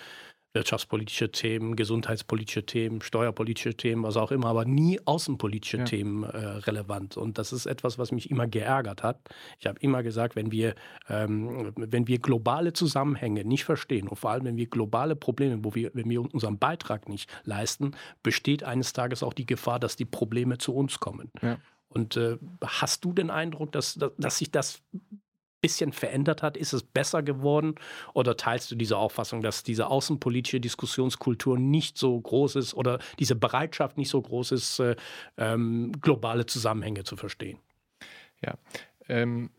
[0.56, 5.84] wirtschaftspolitische Themen, gesundheitspolitische Themen, steuerpolitische Themen, was auch immer, aber nie außenpolitische ja.
[5.84, 7.18] Themen äh, relevant.
[7.18, 9.20] Und das ist etwas, was mich immer geärgert hat.
[9.60, 10.74] Ich habe immer gesagt, wenn wir,
[11.10, 15.76] ähm, wenn wir globale Zusammenhänge nicht verstehen und vor allem, wenn wir globale Probleme, wo
[15.76, 17.92] wir, wenn wir unseren Beitrag nicht leisten,
[18.24, 21.30] besteht eines Tages auch die Gefahr, dass die Probleme zu uns kommen.
[21.42, 21.58] Ja.
[21.90, 24.82] Und äh, hast du den Eindruck, dass, dass, dass sich das
[25.66, 26.58] bisschen verändert hat?
[26.58, 27.74] Ist es besser geworden?
[28.14, 33.36] Oder teilst du diese Auffassung, dass diese außenpolitische Diskussionskultur nicht so groß ist oder diese
[33.36, 34.96] Bereitschaft nicht so groß ist, äh,
[35.38, 37.58] ähm, globale Zusammenhänge zu verstehen?
[38.46, 38.54] Ja,
[39.10, 39.50] ähm,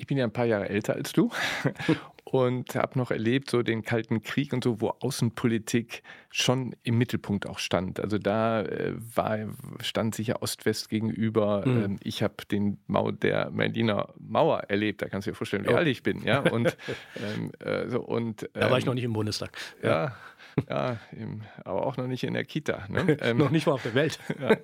[0.00, 1.30] ich bin ja ein paar Jahre älter als du
[2.24, 7.46] und habe noch erlebt, so den Kalten Krieg und so, wo Außenpolitik schon im Mittelpunkt
[7.46, 8.00] auch stand.
[8.00, 9.38] Also da äh, war,
[9.82, 11.66] stand sicher Ost-West gegenüber.
[11.66, 11.84] Mhm.
[11.84, 15.74] Ähm, ich habe den Mau der Berliner Mauer erlebt, da kannst du dir vorstellen, wie
[15.74, 15.76] oh.
[15.76, 16.22] alt ich bin.
[16.22, 16.40] Ja?
[16.40, 16.76] Und,
[17.16, 19.50] ähm, äh, so, und, ähm, da war ich ähm, noch nicht im Bundestag.
[19.82, 20.16] Ja,
[20.68, 22.86] ja, im, aber auch noch nicht in der Kita.
[22.88, 23.00] Ne?
[23.20, 24.18] Ähm, noch nicht mal auf der Welt.
[24.40, 24.56] ja.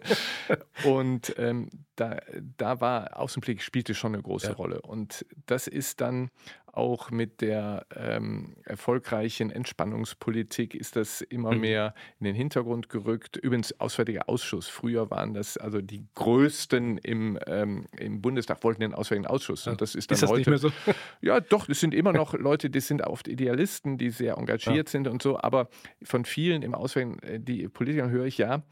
[0.85, 2.19] Und ähm, da,
[2.57, 4.53] da war Außenblick spielte schon eine große ja.
[4.55, 4.81] Rolle.
[4.81, 6.31] Und das ist dann
[6.77, 11.61] auch mit der ähm, erfolgreichen Entspannungspolitik ist das immer mhm.
[11.61, 13.37] mehr in den Hintergrund gerückt.
[13.37, 14.69] Übrigens, Auswärtiger Ausschuss.
[14.69, 19.67] Früher waren das also die größten im, ähm, im Bundestag, wollten den Auswärtigen Ausschuss.
[19.67, 20.39] Und das ist dann ist das heute.
[20.39, 20.73] Nicht mehr so?
[21.21, 24.91] Ja, doch, es sind immer noch Leute, die sind oft Idealisten, die sehr engagiert ja.
[24.91, 25.39] sind und so.
[25.39, 25.69] Aber
[26.03, 28.63] von vielen im Auswärtigen, äh, die Politikern höre ich ja,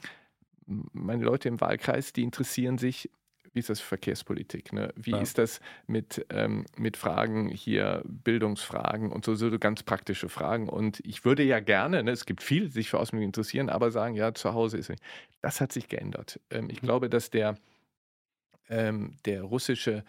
[0.66, 3.10] meine Leute im Wahlkreis, die interessieren sich
[3.54, 4.72] wie ist das Verkehrspolitik?
[4.72, 4.92] Ne?
[4.96, 5.20] Wie ja.
[5.20, 10.68] ist das mit, ähm, mit Fragen hier, Bildungsfragen und so, so ganz praktische Fragen?
[10.68, 13.92] Und ich würde ja gerne, ne, es gibt viele, die sich für Außenpolitik interessieren, aber
[13.92, 15.02] sagen, ja, zu Hause ist nicht.
[15.40, 16.40] Das hat sich geändert.
[16.50, 16.86] Ähm, ich mhm.
[16.86, 17.56] glaube, dass der,
[18.68, 20.04] ähm, der russische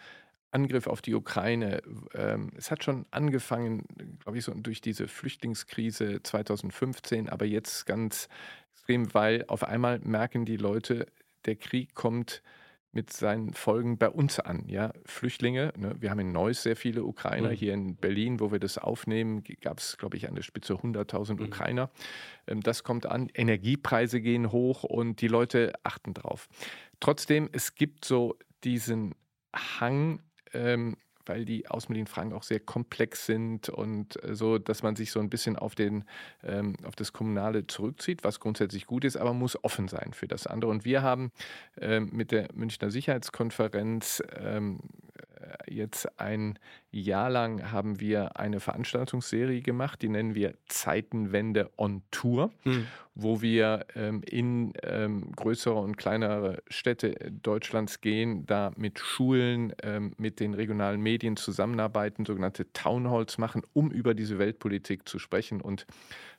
[0.50, 1.82] Angriff auf die Ukraine,
[2.14, 3.84] ähm, es hat schon angefangen,
[4.20, 8.28] glaube ich, so durch diese Flüchtlingskrise 2015, aber jetzt ganz
[8.72, 11.06] extrem, weil auf einmal merken die Leute,
[11.44, 12.42] der Krieg kommt
[12.96, 14.64] mit seinen Folgen bei uns an.
[14.68, 14.90] Ja?
[15.04, 15.94] Flüchtlinge, ne?
[16.00, 17.50] wir haben in Neuss sehr viele Ukrainer.
[17.50, 17.54] Mhm.
[17.54, 21.34] Hier in Berlin, wo wir das aufnehmen, gab es, glaube ich, an der Spitze 100.000
[21.34, 21.42] mhm.
[21.42, 21.90] Ukrainer.
[22.46, 23.28] Ähm, das kommt an.
[23.34, 26.48] Energiepreise gehen hoch und die Leute achten drauf.
[26.98, 29.14] Trotzdem, es gibt so diesen
[29.54, 30.22] Hang,
[30.54, 30.96] ähm,
[31.28, 35.30] weil die Außenmedienfragen auch sehr komplex sind und äh, so, dass man sich so ein
[35.30, 36.04] bisschen auf, den,
[36.42, 40.46] ähm, auf das Kommunale zurückzieht, was grundsätzlich gut ist, aber muss offen sein für das
[40.46, 40.70] andere.
[40.70, 41.32] Und wir haben
[41.80, 44.80] ähm, mit der Münchner Sicherheitskonferenz ähm,
[45.40, 46.58] äh, jetzt ein
[47.00, 52.86] Jahr lang haben wir eine Veranstaltungsserie gemacht, die nennen wir Zeitenwende on Tour, mhm.
[53.14, 60.12] wo wir ähm, in ähm, größere und kleinere Städte Deutschlands gehen, da mit Schulen, ähm,
[60.16, 65.60] mit den regionalen Medien zusammenarbeiten, sogenannte Townhalls machen, um über diese Weltpolitik zu sprechen.
[65.60, 65.86] Und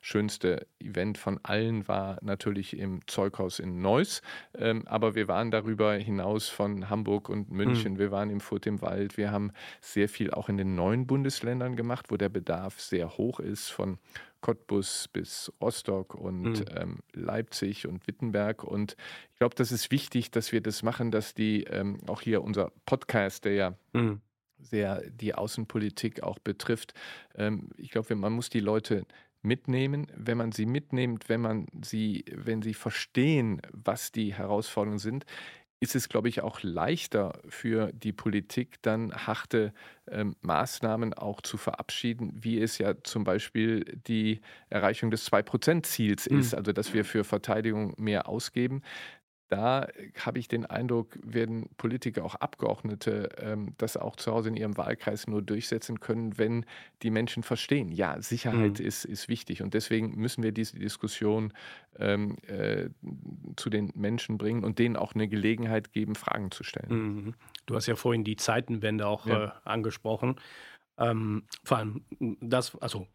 [0.00, 4.22] schönste Event von allen war natürlich im Zeughaus in Neuss.
[4.56, 7.94] Ähm, aber wir waren darüber hinaus von Hamburg und München.
[7.94, 7.98] Mhm.
[7.98, 9.16] Wir waren im Furt im Wald.
[9.16, 13.40] Wir haben sehr viel auch in den neuen Bundesländern gemacht, wo der Bedarf sehr hoch
[13.40, 13.98] ist, von
[14.40, 16.64] Cottbus bis Rostock und mhm.
[16.74, 18.64] ähm, Leipzig und Wittenberg.
[18.64, 18.96] Und
[19.32, 22.72] ich glaube, das ist wichtig, dass wir das machen, dass die ähm, auch hier unser
[22.86, 24.20] Podcast, der ja mhm.
[24.58, 26.94] sehr die Außenpolitik auch betrifft,
[27.34, 29.04] ähm, ich glaube, man muss die Leute
[29.42, 30.06] mitnehmen.
[30.16, 35.26] Wenn man sie mitnimmt, wenn man sie, wenn sie verstehen, was die Herausforderungen sind,
[35.80, 39.72] ist es, glaube ich, auch leichter für die Politik, dann harte
[40.10, 46.52] ähm, Maßnahmen auch zu verabschieden, wie es ja zum Beispiel die Erreichung des 2-Prozent-Ziels ist,
[46.52, 46.58] mhm.
[46.58, 48.82] also dass wir für Verteidigung mehr ausgeben
[49.48, 54.50] da äh, habe ich den Eindruck, werden Politiker, auch Abgeordnete, ähm, das auch zu Hause
[54.50, 56.64] in ihrem Wahlkreis nur durchsetzen können, wenn
[57.02, 58.86] die Menschen verstehen, ja, Sicherheit mhm.
[58.86, 59.62] ist, ist wichtig.
[59.62, 61.52] Und deswegen müssen wir diese Diskussion
[61.98, 62.90] ähm, äh,
[63.56, 66.88] zu den Menschen bringen und denen auch eine Gelegenheit geben, Fragen zu stellen.
[66.90, 67.34] Mhm.
[67.66, 69.44] Du hast ja vorhin die Zeitenwende auch ja.
[69.44, 70.36] äh, angesprochen.
[70.98, 72.04] Ähm, vor allem
[72.40, 73.06] das, also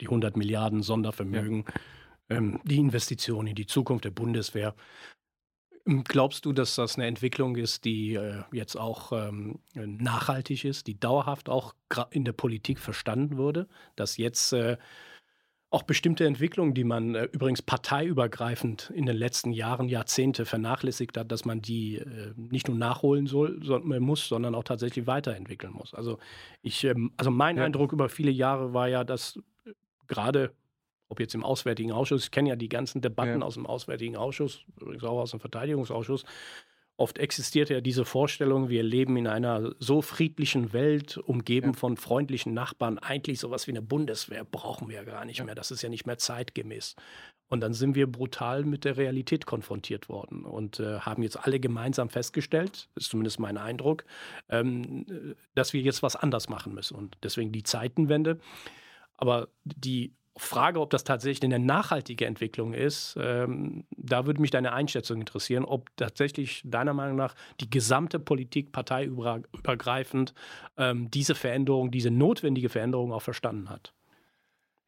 [0.00, 1.64] die 100 Milliarden Sondervermögen,
[2.30, 2.36] ja.
[2.36, 4.74] ähm, die Investitionen in die Zukunft der Bundeswehr.
[5.86, 10.86] Hm, glaubst du, dass das eine Entwicklung ist, die äh, jetzt auch ähm, nachhaltig ist,
[10.86, 11.74] die dauerhaft auch
[12.10, 14.76] in der Politik verstanden wurde, dass jetzt äh,
[15.72, 21.32] auch bestimmte Entwicklungen, die man äh, übrigens parteiübergreifend in den letzten Jahren, Jahrzehnte vernachlässigt hat,
[21.32, 25.94] dass man die äh, nicht nur nachholen soll, so, muss, sondern auch tatsächlich weiterentwickeln muss.
[25.94, 26.18] Also
[26.60, 27.64] ich, ähm, also mein ja.
[27.64, 29.72] Eindruck über viele Jahre war ja, dass äh,
[30.06, 30.52] gerade
[31.12, 33.46] ob jetzt im Auswärtigen Ausschuss, ich kenne ja die ganzen Debatten ja.
[33.46, 36.24] aus dem Auswärtigen Ausschuss, übrigens auch aus dem Verteidigungsausschuss.
[36.96, 41.78] Oft existiert ja diese Vorstellung, wir leben in einer so friedlichen Welt, umgeben ja.
[41.78, 42.98] von freundlichen Nachbarn.
[42.98, 45.44] Eigentlich sowas wie eine Bundeswehr brauchen wir gar nicht ja.
[45.44, 45.54] mehr.
[45.54, 46.96] Das ist ja nicht mehr zeitgemäß.
[47.48, 51.60] Und dann sind wir brutal mit der Realität konfrontiert worden und äh, haben jetzt alle
[51.60, 54.04] gemeinsam festgestellt, ist zumindest mein Eindruck,
[54.48, 56.96] ähm, dass wir jetzt was anders machen müssen.
[56.96, 58.38] Und deswegen die Zeitenwende.
[59.18, 64.72] Aber die Frage, ob das tatsächlich eine nachhaltige Entwicklung ist, ähm, da würde mich deine
[64.72, 70.32] Einschätzung interessieren, ob tatsächlich deiner Meinung nach die gesamte Politik parteiübergreifend
[70.78, 73.92] ähm, diese Veränderung, diese notwendige Veränderung auch verstanden hat.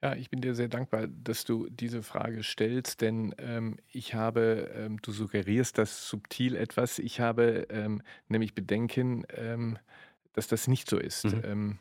[0.03, 4.71] Ja, ich bin dir sehr dankbar, dass du diese Frage stellst, denn ähm, ich habe,
[4.75, 9.79] ähm, du suggerierst das subtil etwas, ich habe ähm, nämlich Bedenken, ähm,
[10.35, 11.25] dass das nicht so ist.
[11.25, 11.79] Mhm.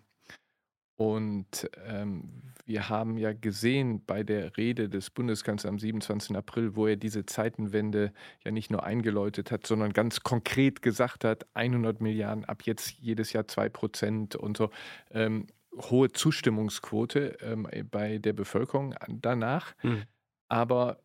[0.95, 6.35] Und ähm, wir haben ja gesehen bei der Rede des Bundeskanzlers am 27.
[6.35, 8.13] April, wo er diese Zeitenwende
[8.45, 13.33] ja nicht nur eingeläutet hat, sondern ganz konkret gesagt hat, 100 Milliarden, ab jetzt jedes
[13.33, 14.69] Jahr 2 Prozent und so.
[15.11, 19.73] Ähm, hohe Zustimmungsquote ähm, bei der Bevölkerung danach.
[19.81, 20.03] Mhm.
[20.47, 20.99] Aber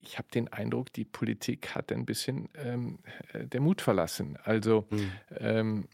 [0.00, 2.98] ich habe den Eindruck, die Politik hat ein bisschen ähm,
[3.32, 4.38] äh, der Mut verlassen.
[4.44, 5.12] Also mhm.
[5.38, 5.88] ähm,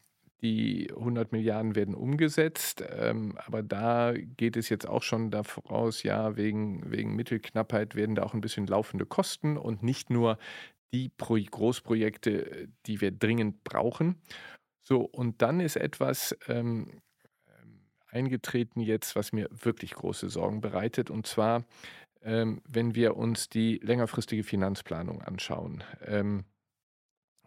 [0.46, 6.36] die 100 Milliarden werden umgesetzt, ähm, aber da geht es jetzt auch schon daraus, ja,
[6.36, 10.38] wegen, wegen Mittelknappheit werden da auch ein bisschen laufende Kosten und nicht nur
[10.92, 14.16] die Pro Großprojekte, die wir dringend brauchen.
[14.82, 17.00] So, und dann ist etwas ähm,
[18.06, 21.64] eingetreten jetzt, was mir wirklich große Sorgen bereitet, und zwar,
[22.22, 25.82] ähm, wenn wir uns die längerfristige Finanzplanung anschauen.
[26.04, 26.44] Ähm,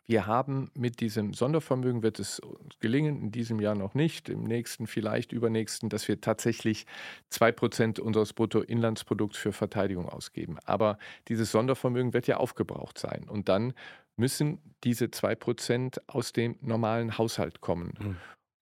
[0.10, 2.42] wir haben mit diesem Sondervermögen, wird es
[2.80, 6.88] gelingen, in diesem Jahr noch nicht, im nächsten vielleicht, übernächsten, dass wir tatsächlich
[7.32, 10.58] 2% unseres Bruttoinlandsprodukts für Verteidigung ausgeben.
[10.66, 13.30] Aber dieses Sondervermögen wird ja aufgebraucht sein.
[13.30, 13.74] Und dann
[14.18, 17.94] müssen diese 2% aus dem normalen Haushalt kommen.
[18.00, 18.18] Mhm.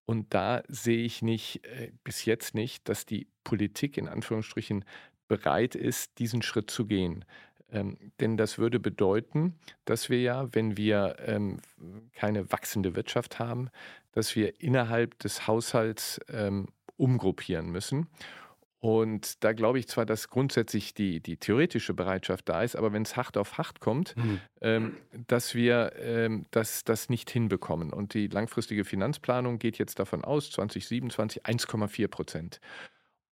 [0.05, 4.85] Und da sehe ich nicht, äh, bis jetzt nicht, dass die Politik in Anführungsstrichen
[5.29, 7.25] bereit ist, diesen Schritt zu gehen.
[7.71, 11.59] Ähm, denn das würde bedeuten, dass wir ja, wenn wir ähm,
[12.15, 13.71] keine wachsende Wirtschaft haben,
[14.13, 18.09] dass wir innerhalb des Haushalts ähm, umgruppieren müssen.
[18.79, 23.03] Und da glaube ich zwar, dass grundsätzlich die, die theoretische Bereitschaft da ist, aber wenn
[23.03, 24.41] es hart auf hart kommt, mhm.
[24.61, 27.93] ähm, dass wir ähm, das, das nicht hinbekommen.
[27.93, 32.61] Und die langfristige Finanzplanung geht jetzt davon aus, 2027 1,4 Prozent.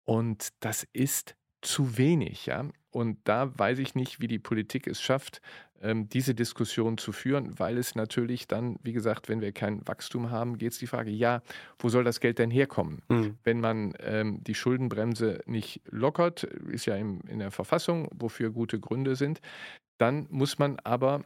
[0.02, 2.66] Und das ist zu wenig, ja.
[2.94, 5.40] Und da weiß ich nicht, wie die Politik es schafft,
[5.82, 10.30] ähm, diese Diskussion zu führen, weil es natürlich dann, wie gesagt, wenn wir kein Wachstum
[10.30, 11.42] haben, geht es die Frage, ja,
[11.78, 13.02] wo soll das Geld denn herkommen?
[13.08, 13.36] Mhm.
[13.42, 18.78] Wenn man ähm, die Schuldenbremse nicht lockert, ist ja im, in der Verfassung, wofür gute
[18.78, 19.40] Gründe sind,
[19.98, 21.24] dann muss man aber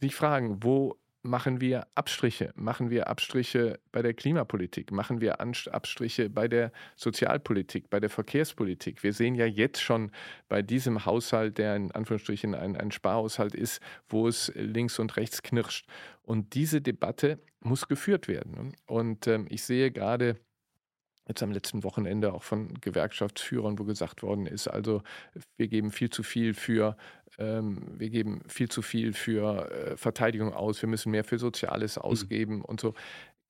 [0.00, 2.52] sich fragen, wo machen wir Abstriche?
[2.54, 4.90] Machen wir Abstriche bei der Klimapolitik?
[4.92, 9.02] Machen wir Abstriche bei der Sozialpolitik, bei der Verkehrspolitik?
[9.02, 10.10] Wir sehen ja jetzt schon
[10.48, 15.42] bei diesem Haushalt, der in Anführungsstrichen ein, ein Sparhaushalt ist, wo es links und rechts
[15.42, 15.86] knirscht.
[16.22, 18.74] Und diese Debatte muss geführt werden.
[18.86, 20.36] Und ähm, ich sehe gerade,
[21.30, 25.02] jetzt am letzten Wochenende auch von Gewerkschaftsführern, wo gesagt worden ist, also
[25.56, 26.96] wir geben viel zu viel für
[27.38, 31.96] ähm, wir geben viel zu viel für äh, Verteidigung aus, wir müssen mehr für Soziales
[31.96, 32.02] mhm.
[32.02, 32.64] ausgeben mhm.
[32.64, 32.94] und so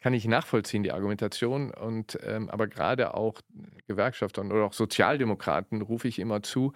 [0.00, 1.70] kann ich nachvollziehen, die Argumentation.
[1.70, 3.40] Und ähm, aber gerade auch
[3.86, 6.72] Gewerkschaftern oder auch Sozialdemokraten rufe ich immer zu,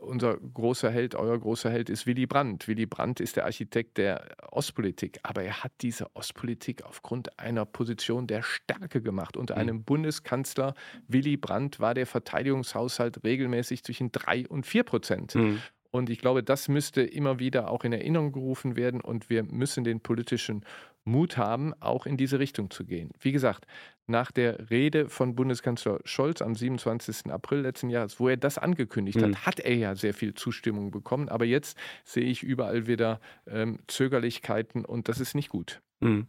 [0.00, 2.68] unser großer Held, euer großer Held ist Willy Brandt.
[2.68, 8.26] Willy Brandt ist der Architekt der Ostpolitik, aber er hat diese Ostpolitik aufgrund einer Position
[8.26, 9.36] der Stärke gemacht.
[9.36, 9.60] Unter mhm.
[9.60, 10.74] einem Bundeskanzler
[11.08, 15.34] Willy Brandt war der Verteidigungshaushalt regelmäßig zwischen drei und vier Prozent.
[15.34, 15.60] Mhm.
[15.90, 19.82] Und ich glaube, das müsste immer wieder auch in Erinnerung gerufen werden und wir müssen
[19.82, 20.62] den politischen
[21.06, 23.10] Mut haben, auch in diese Richtung zu gehen.
[23.20, 23.66] Wie gesagt,
[24.06, 27.30] nach der Rede von Bundeskanzler Scholz am 27.
[27.30, 29.34] April letzten Jahres, wo er das angekündigt mhm.
[29.36, 31.28] hat, hat er ja sehr viel Zustimmung bekommen.
[31.28, 35.80] Aber jetzt sehe ich überall wieder ähm, Zögerlichkeiten und das ist nicht gut.
[36.00, 36.26] Mhm.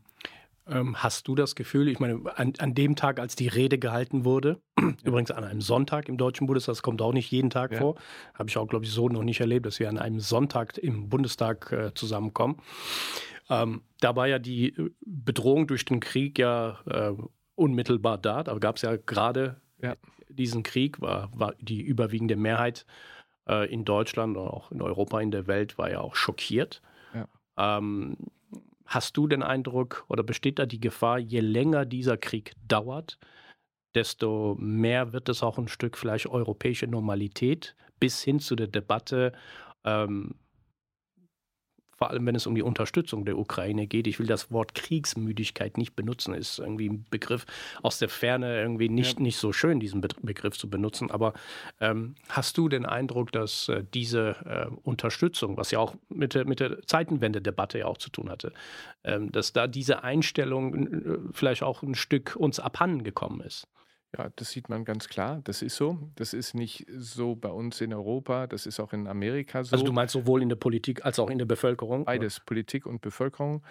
[0.70, 4.26] Ähm, hast du das Gefühl, ich meine, an, an, dem Tag, als die Rede gehalten
[4.26, 4.60] wurde,
[5.04, 7.78] übrigens an einem Sonntag im Deutschen Bundestag, das kommt auch nicht jeden Tag ja.
[7.78, 7.96] vor,
[8.34, 11.08] habe ich auch, glaube ich, so noch nicht erlebt, dass wir an einem Sonntag im
[11.10, 12.58] Bundestag äh, zusammenkommen.
[13.50, 17.14] Ähm, da war ja die äh, Bedrohung durch den Krieg ja äh,
[17.56, 18.44] unmittelbar da.
[18.44, 19.96] Da gab es ja gerade ja.
[20.30, 22.86] diesen Krieg, war, war die überwiegende Mehrheit
[23.48, 26.82] äh, in Deutschland und auch in Europa, in der Welt, war ja auch schockiert.
[27.60, 28.18] Ähm,
[28.88, 33.20] Hast du den Eindruck oder besteht da die Gefahr, je länger dieser Krieg dauert,
[33.96, 39.34] desto mehr wird es auch ein Stück vielleicht europäische Normalität bis hin zu der Debatte,
[39.84, 40.36] ähm,
[41.98, 44.08] vor allem wenn es um die Unterstützung der Ukraine geht.
[44.08, 47.46] Ich will das Wort Kriegsmüdigkeit nicht benutzen, ist irgendwie ein Begriff
[47.82, 49.24] aus der Ferne irgendwie nicht, ja.
[49.24, 51.12] nicht so schön, diesen Be Begriff zu benutzen.
[51.12, 51.34] Aber
[51.82, 56.46] ähm, hast du den Eindruck, dass äh, diese äh, Unterstützung, was ja auch mit der,
[56.46, 58.54] mit der Zeitenwende-Debatte ja auch zu tun hatte,
[59.04, 63.68] ähm, dass da diese Einstellung äh, vielleicht auch ein Stück uns abhanden gekommen ist?
[64.16, 65.42] Ja, das sieht man ganz klar.
[65.44, 66.00] Das ist so.
[66.16, 69.74] Das ist nicht so bei uns in Europa, das ist auch in Amerika so.
[69.74, 72.06] Also du meinst sowohl in der Politik als auch in der Bevölkerung?
[72.06, 73.64] Beides, Politik und Bevölkerung.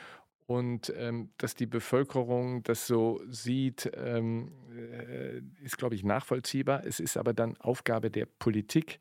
[0.46, 6.84] Und ähm, dass die Bevölkerung das so sieht, ähm, äh, ist, glaube ich, nachvollziehbar.
[6.84, 9.00] Es ist aber dann Aufgabe der Politik,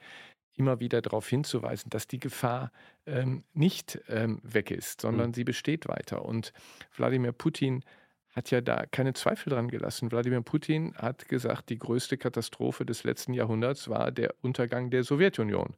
[0.56, 2.72] immer wieder darauf hinzuweisen, dass die Gefahr
[3.06, 5.34] ähm, nicht ähm, weg ist, sondern mhm.
[5.34, 6.26] sie besteht weiter.
[6.26, 6.54] Und
[6.96, 7.84] Wladimir Putin
[8.36, 10.12] hat ja da keine Zweifel dran gelassen.
[10.12, 15.76] Wladimir Putin hat gesagt, die größte Katastrophe des letzten Jahrhunderts war der Untergang der Sowjetunion.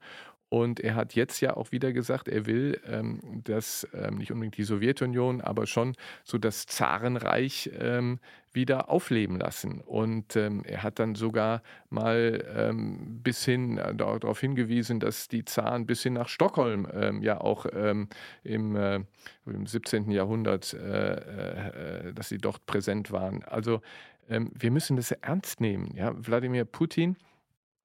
[0.50, 4.58] Und er hat jetzt ja auch wieder gesagt, er will, ähm, dass ähm, nicht unbedingt
[4.58, 8.20] die Sowjetunion, aber schon so das Zarenreich ähm,
[8.54, 9.82] wieder aufleben lassen.
[9.82, 15.44] Und ähm, er hat dann sogar mal ähm, bis hin äh, darauf hingewiesen, dass die
[15.44, 19.00] Zaren bis hin nach Stockholm ähm, ja auch im, äh,
[19.46, 20.10] im 17.
[20.12, 23.44] Jahrhundert, äh, äh, dass sie dort präsent waren.
[23.44, 23.82] Also
[24.30, 25.96] wir müssen das ernst nehmen.
[25.96, 26.14] Ja?
[26.18, 27.16] Wladimir Putin,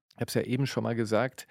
[0.08, 1.46] ich habe es ja eben schon mal gesagt,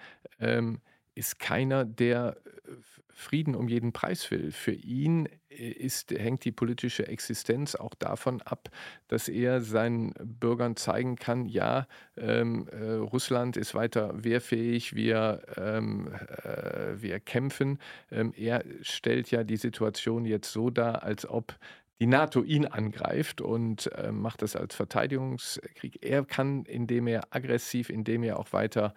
[1.14, 2.72] ist keiner, der äh,
[3.14, 4.50] Frieden um jeden Preis will.
[4.52, 8.70] Für ihn äh, ist, hängt die politische Existenz auch davon ab,
[9.08, 16.12] dass er seinen Bürgern zeigen kann, ja, ähm, äh, Russland ist weiter wehrfähig, wir, ähm,
[16.42, 17.78] äh, wir kämpfen.
[18.10, 21.56] Ähm, er stellt ja die Situation jetzt so dar, als ob
[22.02, 26.04] die NATO ihn angreift und äh, macht das als Verteidigungskrieg.
[26.04, 28.92] Er kann, indem er aggressiv, indem er auch weiter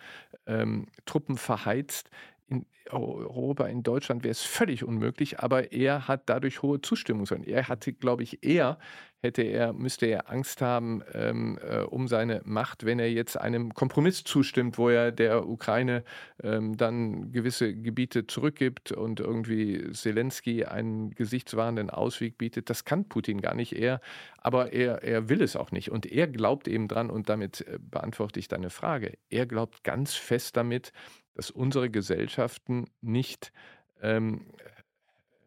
[0.48, 2.10] ähm, Truppen verheizt,
[2.48, 7.26] in Europa, in Deutschland wäre es völlig unmöglich, aber er hat dadurch hohe Zustimmung.
[7.46, 8.78] Er hatte, glaube ich, eher
[9.26, 13.74] hätte er, müsste er Angst haben ähm, äh, um seine Macht, wenn er jetzt einem
[13.74, 16.04] Kompromiss zustimmt, wo er der Ukraine
[16.44, 22.70] ähm, dann gewisse Gebiete zurückgibt und irgendwie Zelensky einen gesichtswahrenden Ausweg bietet.
[22.70, 23.74] Das kann Putin gar nicht.
[23.74, 24.00] Er,
[24.38, 25.90] aber er, er will es auch nicht.
[25.90, 30.14] Und er glaubt eben dran, und damit äh, beantworte ich deine Frage, er glaubt ganz
[30.14, 30.94] fest damit,
[31.36, 33.52] dass unsere Gesellschaften nicht
[34.02, 34.48] ähm,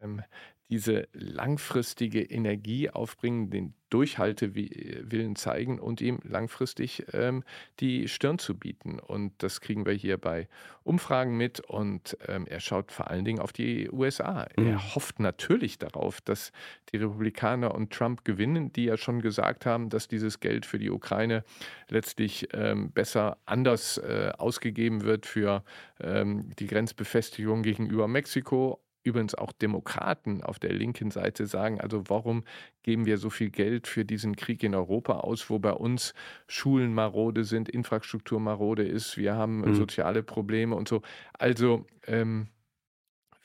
[0.01, 0.22] ähm,
[0.70, 7.42] diese langfristige Energie aufbringen, den Durchhaltewillen zeigen und ihm langfristig ähm,
[7.81, 8.98] die Stirn zu bieten.
[8.98, 10.46] Und das kriegen wir hier bei
[10.85, 11.60] Umfragen mit.
[11.60, 14.46] Und ähm, er schaut vor allen Dingen auf die USA.
[14.58, 14.66] Mhm.
[14.66, 16.52] Er hofft natürlich darauf, dass
[16.92, 20.90] die Republikaner und Trump gewinnen, die ja schon gesagt haben, dass dieses Geld für die
[20.90, 21.44] Ukraine
[21.88, 25.64] letztlich ähm, besser anders äh, ausgegeben wird für
[25.98, 32.44] ähm, die Grenzbefestigung gegenüber Mexiko übrigens auch Demokraten auf der linken Seite sagen, also warum
[32.83, 36.15] geben wir so viel Geld für diesen Krieg in Europa aus, wo bei uns
[36.46, 39.75] Schulen marode sind, Infrastruktur marode ist, wir haben mhm.
[39.75, 41.02] soziale Probleme und so.
[41.33, 42.48] Also ähm,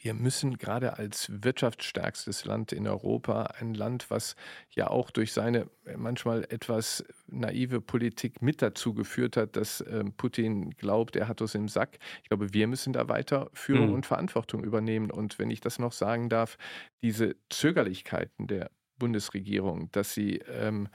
[0.04, 4.36] wir müssen gerade als wirtschaftsstärkstes Land in Europa, ein Land, was
[4.70, 10.04] ja auch durch seine äh, manchmal etwas naive Politik mit dazu geführt hat, dass äh,
[10.18, 12.00] Putin glaubt, er hat uns im Sack.
[12.22, 13.94] Ich glaube, wir müssen da weiter Führung mhm.
[13.94, 15.10] und Verantwortung übernehmen.
[15.10, 16.58] Und wenn ich das noch sagen darf,
[17.02, 18.72] diese Zögerlichkeiten der
[19.04, 20.88] Bundesregierung, dass sie, ähm,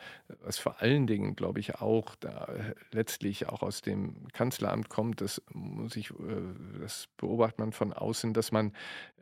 [0.43, 2.49] was vor allen Dingen, glaube ich, auch da
[2.91, 6.15] letztlich auch aus dem Kanzleramt kommt, das muss ich, äh,
[6.81, 8.73] das beobachtet man von außen, dass man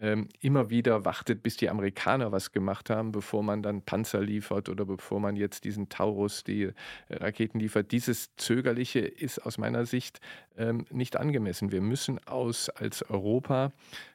[0.00, 4.68] ähm, immer wieder wartet, bis die Amerikaner was gemacht haben, bevor man dann Panzer liefert
[4.68, 6.72] oder bevor man jetzt diesen Taurus, die äh,
[7.10, 7.90] Raketen liefert.
[7.90, 10.20] Dieses Zögerliche ist aus meiner Sicht
[10.56, 11.72] ähm, nicht angemessen.
[11.72, 13.72] Wir müssen aus als Europa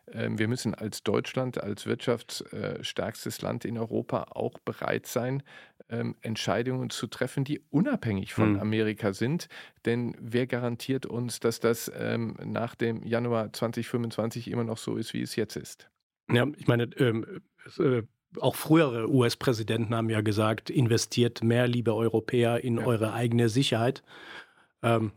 [0.08, 5.44] wir müssen als Deutschland, als wirtschaftsstärkstes Land in Europa auch bereit sein,
[5.90, 8.60] ähm, Entscheidungen zu treffen, die unabhängig von mhm.
[8.60, 9.48] Amerika sind.
[9.86, 15.14] Denn wer garantiert uns, dass das ähm, nach dem Januar 2025 immer noch so ist,
[15.14, 15.90] wie es jetzt ist?
[16.32, 17.42] Ja, ich meine, ähm,
[17.78, 18.04] äh,
[18.40, 22.86] auch frühere US-Präsidenten haben ja gesagt, investiert mehr, liebe Europäer, in ja.
[22.86, 24.04] eure eigene Sicherheit.
[24.82, 25.12] Ähm,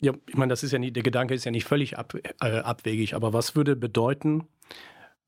[0.00, 2.58] ja, ich meine, das ist ja nicht, der Gedanke ist ja nicht völlig ab, äh,
[2.58, 4.46] abwegig, aber was würde bedeuten,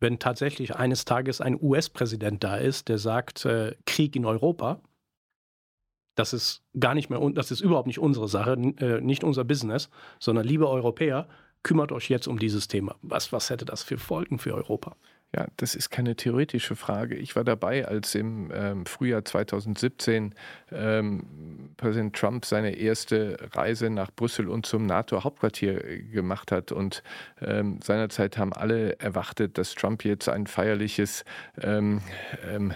[0.01, 4.81] wenn tatsächlich eines Tages ein US-Präsident da ist, der sagt, äh, Krieg in Europa,
[6.15, 9.89] das ist gar nicht mehr, das ist überhaupt nicht unsere Sache, äh, nicht unser Business,
[10.19, 11.29] sondern liebe Europäer,
[11.63, 12.97] kümmert euch jetzt um dieses Thema.
[13.03, 14.97] Was, was hätte das für Folgen für Europa?
[15.37, 17.15] Ja, das ist keine theoretische Frage.
[17.15, 20.35] Ich war dabei, als im ähm, Frühjahr 2017
[20.73, 26.73] ähm, Präsident Trump seine erste Reise nach Brüssel und zum NATO-Hauptquartier äh, gemacht hat.
[26.73, 27.03] Und
[27.43, 31.27] ähm, seinerzeit haben alle erwartet, dass Trump jetzt ein feierliches
[31.61, 32.01] ähm,
[32.51, 32.73] ähm,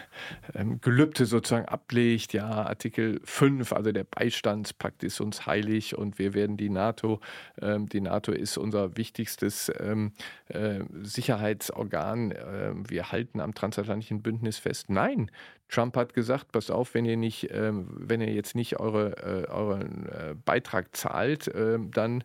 [0.54, 2.34] ähm, Gelübde sozusagen ablegt.
[2.34, 7.20] Ja, Artikel 5, also der Beistandspakt ist uns heilig und wir werden die NATO,
[7.56, 14.90] die NATO ist unser wichtigstes äh, Sicherheitsorgan ähm, wir halten am transatlantischen Bündnis fest.
[14.90, 15.30] Nein,
[15.68, 19.50] Trump hat gesagt, pass auf, wenn ihr nicht, ähm, wenn ihr jetzt nicht eure, äh,
[19.50, 22.24] euren äh, Beitrag zahlt, ähm, dann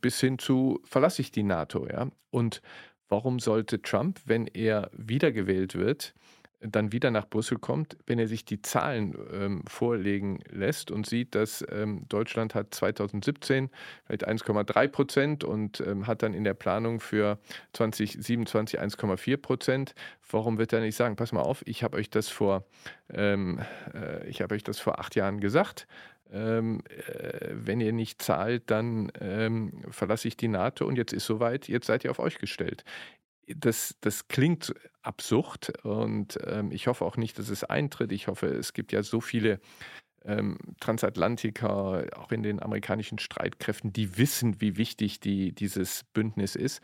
[0.00, 1.86] bis hin zu verlasse ich die NATO.
[1.86, 2.08] Ja?
[2.30, 2.62] Und
[3.08, 6.14] warum sollte Trump, wenn er wiedergewählt wird,
[6.60, 11.34] dann wieder nach Brüssel kommt, wenn er sich die Zahlen ähm, vorlegen lässt und sieht,
[11.34, 13.70] dass ähm, Deutschland hat 2017
[14.04, 17.38] vielleicht 1,3 Prozent und ähm, hat dann in der Planung für
[17.72, 19.94] 2027 1,4 Prozent.
[20.30, 22.64] Warum wird er nicht sagen, pass mal auf, ich habe euch das vor,
[23.10, 23.60] ähm,
[23.94, 25.86] äh, ich euch das vor acht Jahren gesagt.
[26.32, 31.26] Ähm, äh, wenn ihr nicht zahlt, dann ähm, verlasse ich die NATO und jetzt ist
[31.26, 32.84] soweit, jetzt seid ihr auf euch gestellt
[33.56, 38.12] das, das klingt absurd und ähm, ich hoffe auch nicht, dass es eintritt.
[38.12, 39.60] Ich hoffe, es gibt ja so viele
[40.24, 46.80] ähm, Transatlantiker, auch in den amerikanischen Streitkräften, die wissen, wie wichtig die, dieses Bündnis ist.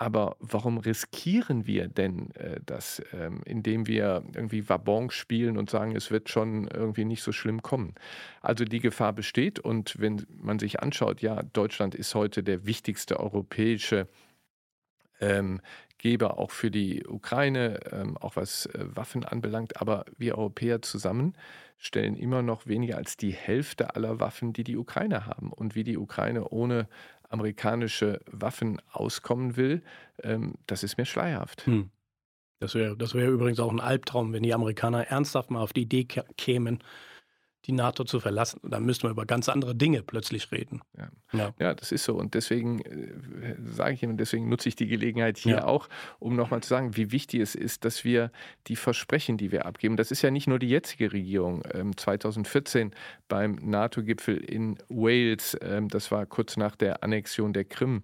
[0.00, 5.96] Aber warum riskieren wir denn äh, das, ähm, indem wir irgendwie Wabonk spielen und sagen,
[5.96, 7.96] es wird schon irgendwie nicht so schlimm kommen?
[8.40, 13.18] Also die Gefahr besteht und wenn man sich anschaut, ja, Deutschland ist heute der wichtigste
[13.18, 14.06] europäische
[15.20, 15.60] ähm,
[15.98, 19.80] Geber auch für die Ukraine, ähm, auch was äh, Waffen anbelangt.
[19.80, 21.34] Aber wir Europäer zusammen
[21.76, 25.52] stellen immer noch weniger als die Hälfte aller Waffen, die die Ukraine haben.
[25.52, 26.88] Und wie die Ukraine ohne
[27.28, 29.82] amerikanische Waffen auskommen will,
[30.22, 31.66] ähm, das ist mir schleierhaft.
[31.66, 31.90] Hm.
[32.60, 35.82] Das wäre das wär übrigens auch ein Albtraum, wenn die Amerikaner ernsthaft mal auf die
[35.82, 36.82] Idee kämen,
[37.68, 38.60] die NATO zu verlassen.
[38.64, 40.80] Dann müssten wir über ganz andere Dinge plötzlich reden.
[40.96, 41.54] Ja, ja.
[41.58, 42.14] ja das ist so.
[42.14, 45.64] Und deswegen äh, sage ich Ihnen, deswegen nutze ich die Gelegenheit hier ja.
[45.64, 45.88] auch,
[46.18, 48.32] um nochmal zu sagen, wie wichtig es ist, dass wir
[48.68, 51.62] die Versprechen, die wir abgeben, das ist ja nicht nur die jetzige Regierung.
[51.72, 52.92] Ähm, 2014
[53.28, 58.02] beim NATO-Gipfel in Wales, ähm, das war kurz nach der Annexion der Krim,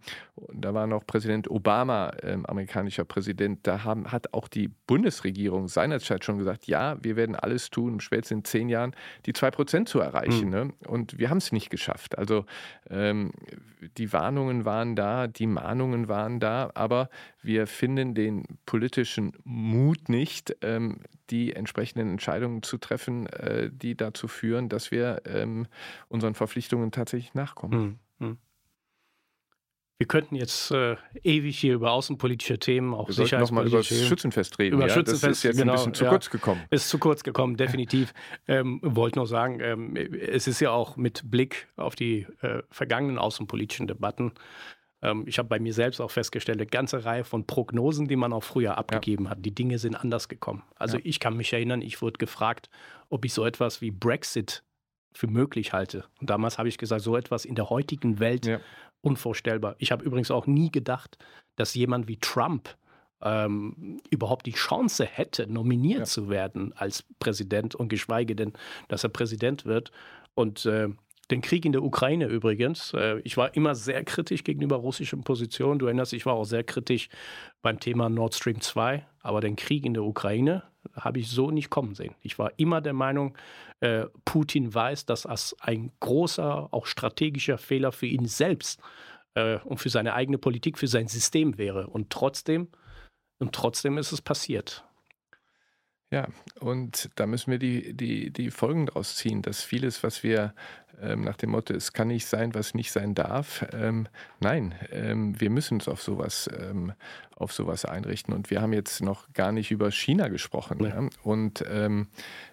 [0.53, 6.25] da war noch Präsident Obama, ähm, amerikanischer Präsident, da haben, hat auch die Bundesregierung seinerzeit
[6.25, 8.95] schon gesagt, ja, wir werden alles tun, spätestens in zehn Jahren,
[9.25, 10.47] die 2 Prozent zu erreichen.
[10.47, 10.51] Mhm.
[10.51, 10.73] Ne?
[10.89, 12.19] Und wir haben es nicht geschafft.
[12.19, 12.45] Also
[12.91, 13.31] ähm,
[13.97, 17.09] die Warnungen waren da, die Mahnungen waren da, aber
[17.41, 20.99] wir finden den politischen Mut nicht, ähm,
[21.31, 25.69] die entsprechenden Entscheidungen zu treffen, äh, die dazu führen, dass wir ähm,
[26.09, 27.99] unseren Verpflichtungen tatsächlich nachkommen.
[28.19, 28.27] Mhm.
[28.27, 28.39] mhm.
[29.99, 34.59] Wir könnten jetzt äh, ewig hier über außenpolitische Themen, auch Wir nochmal über das Schützenfest
[34.59, 34.77] reden.
[34.77, 34.93] Über ja?
[34.93, 36.63] Schützenfest, das ist jetzt genau, ein bisschen zu ja, kurz gekommen.
[36.71, 38.13] Ist zu kurz gekommen, definitiv.
[38.49, 43.19] ähm, wollte noch sagen, ähm, es ist ja auch mit Blick auf die äh, vergangenen
[43.19, 44.33] außenpolitischen Debatten,
[45.05, 48.33] ähm, ich habe bei mir selbst auch festgestellt, eine ganze Reihe von Prognosen, die man
[48.33, 49.31] auch früher abgegeben ja.
[49.33, 49.45] hat.
[49.45, 50.63] Die Dinge sind anders gekommen.
[50.77, 52.71] Also ich kann mich erinnern, ich wurde gefragt,
[53.11, 54.65] ob ich so etwas wie Brexit
[55.15, 56.05] für möglich halte.
[56.21, 58.61] Und damals habe ich gesagt, so etwas in der heutigen Welt ja
[59.05, 59.77] unvorstellbar.
[59.79, 61.19] Ich habe übrigens auch nie gedacht,
[61.57, 62.77] dass jemand wie Trump
[63.23, 66.05] ähm, überhaupt die Chance hätte, nominiert ja.
[66.05, 68.55] zu werden als Präsident und geschweige denn,
[68.89, 69.93] dass er Präsident wird.
[70.35, 70.89] Und äh,
[71.31, 72.93] den Krieg in der Ukraine übrigens.
[72.93, 75.79] Äh, ich war immer sehr kritisch gegenüber russischen Positionen.
[75.79, 77.09] Du erinnerst, ich war auch sehr kritisch
[77.63, 79.07] beim Thema Nord Stream 2.
[79.21, 80.65] Aber den Krieg in der Ukraine
[80.95, 82.15] habe ich so nicht kommen sehen.
[82.21, 83.37] Ich war immer der Meinung,
[83.81, 88.81] äh, Putin weiß, dass das ein großer, auch strategischer Fehler für ihn selbst
[89.35, 91.89] äh, und für seine eigene Politik, für sein System wäre.
[91.89, 92.69] Und trotzdem,
[93.39, 94.85] und trotzdem ist es passiert.
[96.11, 96.29] Ja,
[96.61, 100.55] und da müssen wir die, die, die Folgen daraus ziehen, dass vieles, was wir
[101.17, 104.09] nach dem Motto, es kann nicht sein, was nicht sein darf, ähm,
[104.41, 106.93] nein, ähm, wir müssen uns auf sowas, ähm,
[107.37, 108.33] auf sowas einrichten.
[108.33, 110.83] Und wir haben jetzt noch gar nicht über China gesprochen.
[110.83, 110.89] Ja.
[110.89, 111.09] Ja?
[111.23, 112.09] Und ähm,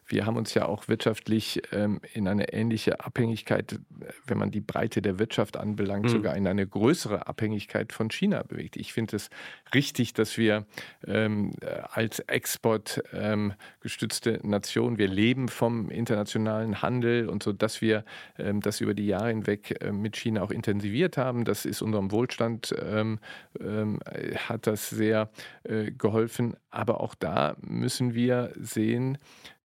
[0.08, 3.80] wir haben uns ja auch wirtschaftlich ähm, in eine ähnliche Abhängigkeit,
[4.26, 6.10] wenn man die Breite der Wirtschaft anbelangt, mhm.
[6.10, 8.76] sogar in eine größere Abhängigkeit von China bewegt.
[8.76, 9.30] Ich finde es
[9.74, 10.66] richtig, dass wir
[11.08, 11.54] ähm,
[11.92, 18.04] als exportgestützte ähm, Nation, wir leben vom internationalen Handel und so, dass wir
[18.42, 21.46] ähm, das über die Jahre hinweg äh, mit China auch intensiviert haben.
[21.46, 23.20] Das ist unserem Wohlstand, ähm,
[23.60, 24.00] ähm,
[24.36, 25.30] hat das sehr
[25.64, 26.56] äh, geholfen.
[26.70, 29.18] Aber auch da müssen wir sehen,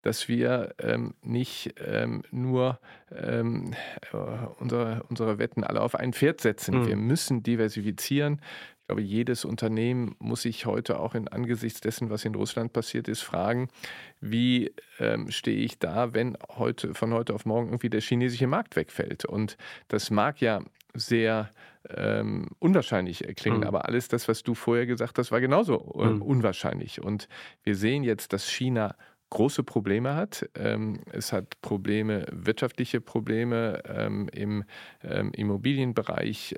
[0.05, 2.80] dass wir ähm, nicht ähm, nur
[3.11, 3.73] ähm,
[4.13, 4.17] äh,
[4.59, 6.82] unsere, unsere Wetten alle auf ein Pferd setzen.
[6.82, 6.88] Mhm.
[6.88, 8.39] Wir müssen diversifizieren.
[8.86, 13.07] Ich glaube, jedes Unternehmen muss sich heute auch in angesichts dessen, was in Russland passiert
[13.07, 13.69] ist, fragen,
[14.21, 18.75] wie ähm, stehe ich da, wenn heute von heute auf morgen irgendwie der chinesische Markt
[18.75, 19.25] wegfällt.
[19.25, 19.57] Und
[19.88, 20.61] das mag ja
[20.93, 21.49] sehr
[21.89, 23.67] ähm, unwahrscheinlich klingen, mhm.
[23.67, 26.21] aber alles das, was du vorher gesagt hast, war genauso äh, mhm.
[26.21, 27.01] unwahrscheinlich.
[27.01, 27.27] Und
[27.63, 28.95] wir sehen jetzt, dass China
[29.36, 30.49] große Probleme hat.
[30.55, 34.63] Ähm, es hat Probleme, wirtschaftliche Probleme ähm, im
[35.03, 36.55] ähm, Immobilienbereich.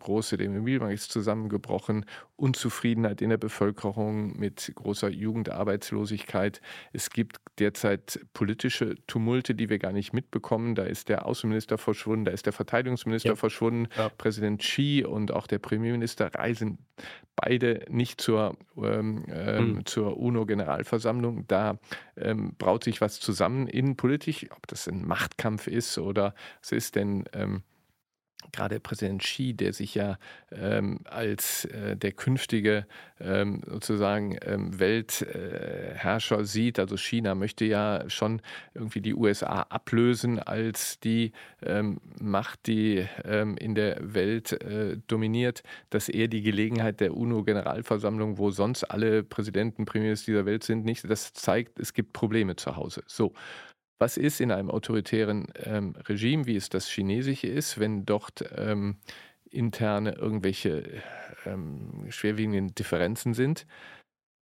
[0.00, 2.06] große, der Immobilienmarkt ist zusammengebrochen.
[2.36, 6.60] Unzufriedenheit in der Bevölkerung mit großer Jugendarbeitslosigkeit.
[6.92, 10.74] Es gibt derzeit politische Tumulte, die wir gar nicht mitbekommen.
[10.74, 13.36] Da ist der Außenminister verschwunden, da ist der Verteidigungsminister ja.
[13.36, 13.88] verschwunden.
[13.96, 14.08] Ja.
[14.08, 16.78] Präsident Xi und auch der Premierminister reisen
[17.36, 19.86] beide nicht zur, ähm, ähm, mhm.
[19.86, 21.46] zur UNO-Generalversammlung.
[21.46, 21.78] Da
[22.16, 27.24] ähm, braut sich was zusammen innenpolitisch, ob das ein Machtkampf ist oder es ist denn
[27.32, 27.62] ähm,
[28.52, 30.18] gerade Präsident Xi, der sich ja
[30.52, 32.86] ähm, als äh, der künftige
[33.20, 36.78] ähm, sozusagen ähm, Weltherrscher äh, sieht.
[36.78, 38.40] Also China möchte ja schon
[38.74, 41.32] irgendwie die USA ablösen als die
[41.64, 48.38] ähm, Macht, die ähm, in der Welt äh, dominiert, dass er die Gelegenheit der UNO-Generalversammlung,
[48.38, 52.76] wo sonst alle Präsidenten, Premiers dieser Welt sind, nicht, das zeigt, es gibt Probleme zu
[52.76, 53.02] Hause.
[53.06, 53.32] So.
[53.98, 58.96] Was ist in einem autoritären ähm, Regime, wie es das chinesische ist, wenn dort ähm,
[59.50, 61.02] interne irgendwelche
[61.46, 63.66] ähm, schwerwiegenden Differenzen sind?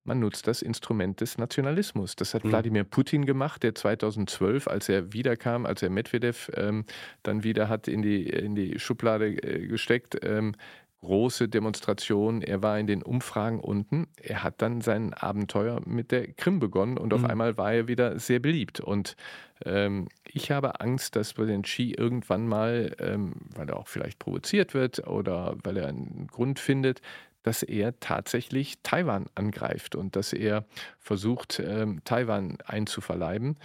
[0.06, 2.14] Man nutzt das Instrument des Nationalismus.
[2.14, 2.50] Das hat mhm.
[2.50, 6.84] Wladimir Putin gemacht, der 2012, als er wiederkam, als er Medvedev ähm,
[7.22, 10.56] dann wieder hat in die, in die Schublade äh, gesteckt, ähm,
[11.04, 12.42] große Demonstration.
[12.42, 14.08] Er war in den Umfragen unten.
[14.20, 17.26] Er hat dann sein Abenteuer mit der Krim begonnen und auf mhm.
[17.26, 18.80] einmal war er wieder sehr beliebt.
[18.80, 19.16] Und
[19.64, 24.74] ähm, ich habe Angst, dass Präsident Xi irgendwann mal, ähm, weil er auch vielleicht provoziert
[24.74, 27.00] wird oder weil er einen Grund findet,
[27.44, 30.64] dass er tatsächlich Taiwan angreift und dass er
[30.98, 33.56] versucht, ähm, Taiwan einzuverleiben.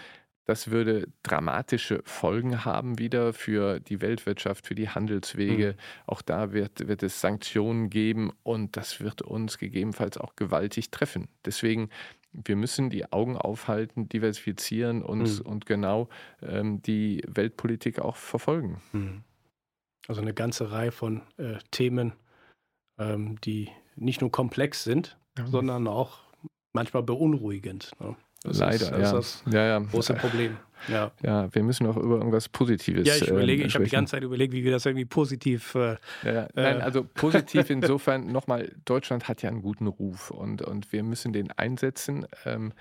[0.50, 5.74] Das würde dramatische Folgen haben wieder für die Weltwirtschaft, für die Handelswege.
[5.74, 6.04] Mhm.
[6.08, 11.28] Auch da wird, wird es Sanktionen geben und das wird uns gegebenenfalls auch gewaltig treffen.
[11.46, 11.90] Deswegen
[12.32, 15.46] wir müssen die Augen aufhalten, diversifizieren und, mhm.
[15.46, 16.10] und genau
[16.42, 18.82] ähm, die Weltpolitik auch verfolgen.
[18.92, 19.24] Mhm.
[20.08, 22.14] Also eine ganze Reihe von äh, Themen,
[22.98, 25.46] ähm, die nicht nur komplex sind, ja.
[25.46, 26.22] sondern auch
[26.74, 27.92] manchmal beunruhigend.
[28.00, 28.16] Ne?
[28.44, 29.20] Das Leider, ist, das ja.
[29.20, 29.80] ist das ja, ja.
[29.80, 30.58] große Problem.
[30.88, 31.12] Ja.
[31.22, 34.12] Ja, wir müssen auch über irgendwas Positives Ja, ich überlege, ähm, ich habe die ganze
[34.12, 35.76] Zeit überlegt, wie wir das irgendwie positiv.
[35.76, 36.48] Äh, Ja, ja.
[36.54, 36.82] Nein, Äh.
[36.82, 41.52] also positiv insofern nochmal, Deutschland hat ja einen guten Ruf und, und wir müssen den
[41.52, 42.26] einsetzen.
[42.46, 42.72] Ähm,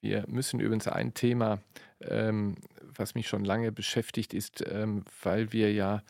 [0.00, 1.58] wir müssen übrigens ein Thema,
[2.02, 2.56] ähm,
[2.94, 6.02] was mich schon lange beschäftigt, ist, ähm, weil wir ja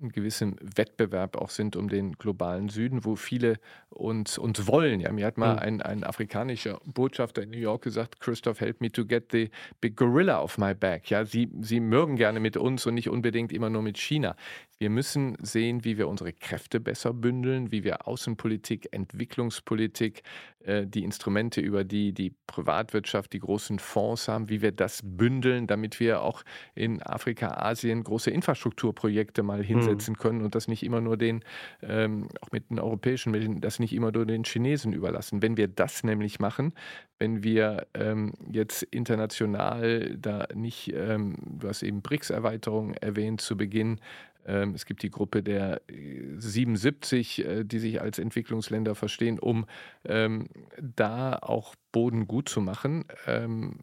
[0.00, 3.58] in gewissem Wettbewerb auch sind um den globalen Süden, wo viele
[3.90, 5.00] uns, uns wollen.
[5.00, 5.58] Ja, mir hat mal Mhm.
[5.58, 9.96] ein, ein afrikanischer Botschafter in New York gesagt, Christoph, help me to get the big
[9.96, 11.10] gorilla off my back.
[11.10, 14.36] Ja, sie, sie mögen gerne mit uns und nicht unbedingt immer nur mit China.
[14.78, 20.22] Wir müssen sehen, wie wir unsere Kräfte besser bündeln, wie wir Außenpolitik, Entwicklungspolitik,
[20.66, 26.00] die Instrumente, über die die Privatwirtschaft, die großen Fonds haben, wie wir das bündeln, damit
[26.00, 26.42] wir auch
[26.74, 31.44] in Afrika, Asien große Infrastrukturprojekte mal hinsetzen können und das nicht immer nur den,
[31.82, 35.42] ähm, auch mit den europäischen Mitteln, das nicht immer nur den Chinesen überlassen.
[35.42, 36.74] Wenn wir das nämlich machen,
[37.18, 44.00] wenn wir ähm, jetzt international da nicht, ähm, du hast eben BRICS-Erweiterung erwähnt zu Beginn,
[44.48, 49.66] es gibt die Gruppe der äh, 77, äh, die sich als Entwicklungsländer verstehen, um
[50.04, 50.48] ähm,
[50.80, 53.78] da auch Boden gut zu machen, ähm,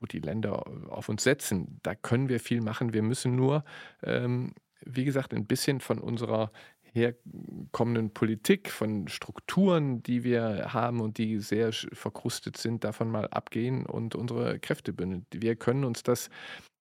[0.00, 1.80] wo die Länder auf uns setzen.
[1.82, 2.92] Da können wir viel machen.
[2.92, 3.64] Wir müssen nur,
[4.02, 4.54] ähm,
[4.84, 6.52] wie gesagt, ein bisschen von unserer
[6.94, 13.84] herkommenden Politik, von Strukturen, die wir haben und die sehr verkrustet sind, davon mal abgehen
[13.84, 15.26] und unsere Kräfte bündeln.
[15.32, 16.30] Wir können uns das,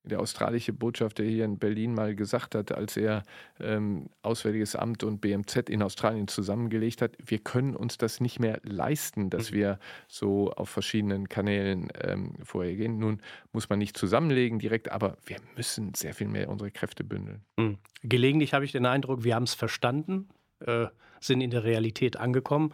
[0.04, 3.24] der australische Botschafter hier in Berlin mal gesagt hat, als er
[3.60, 8.60] ähm, Auswärtiges Amt und BMZ in Australien zusammengelegt hat, wir können uns das nicht mehr
[8.64, 13.00] leisten, dass wir so auf verschiedenen Kanälen ähm, vorhergehen.
[13.00, 13.22] Nun
[13.54, 17.42] muss man nicht zusammenlegen direkt, aber wir müssen sehr viel mehr unsere Kräfte bündeln.
[17.58, 17.78] hm.
[18.04, 20.28] Gelegentlich habe ich den Eindruck, wir haben es verstanden,
[20.60, 20.88] äh,
[21.22, 22.74] sind in der Realität angekommen.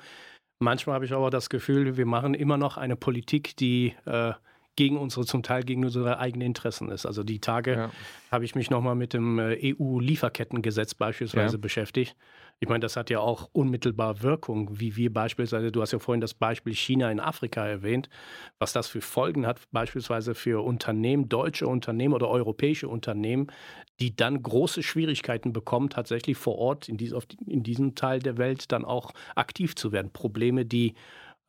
[0.58, 4.34] Manchmal habe ich aber das Gefühl, wir machen immer noch eine Politik, die äh,
[4.80, 7.06] gegen unsere, zum Teil gegen unsere eigenen Interessen ist.
[7.06, 7.92] Also die Tage Ja.
[8.32, 11.62] habe ich mich nochmal mit dem äh, EU-Lieferkettengesetz beispielsweise Ja.
[11.62, 12.16] beschäftigt.
[12.62, 16.22] Ich meine, das hat ja auch unmittelbar Wirkung, wie wir beispielsweise, du hast ja vorhin
[16.22, 18.08] das Beispiel China in Afrika erwähnt,
[18.58, 23.48] was das für Folgen hat, beispielsweise für Unternehmen, deutsche Unternehmen oder europäische Unternehmen,
[24.00, 27.14] die dann große Schwierigkeiten bekommen, tatsächlich vor Ort in, dies,
[27.46, 30.12] in diesem Teil der Welt dann auch aktiv zu werden.
[30.14, 30.94] Probleme, die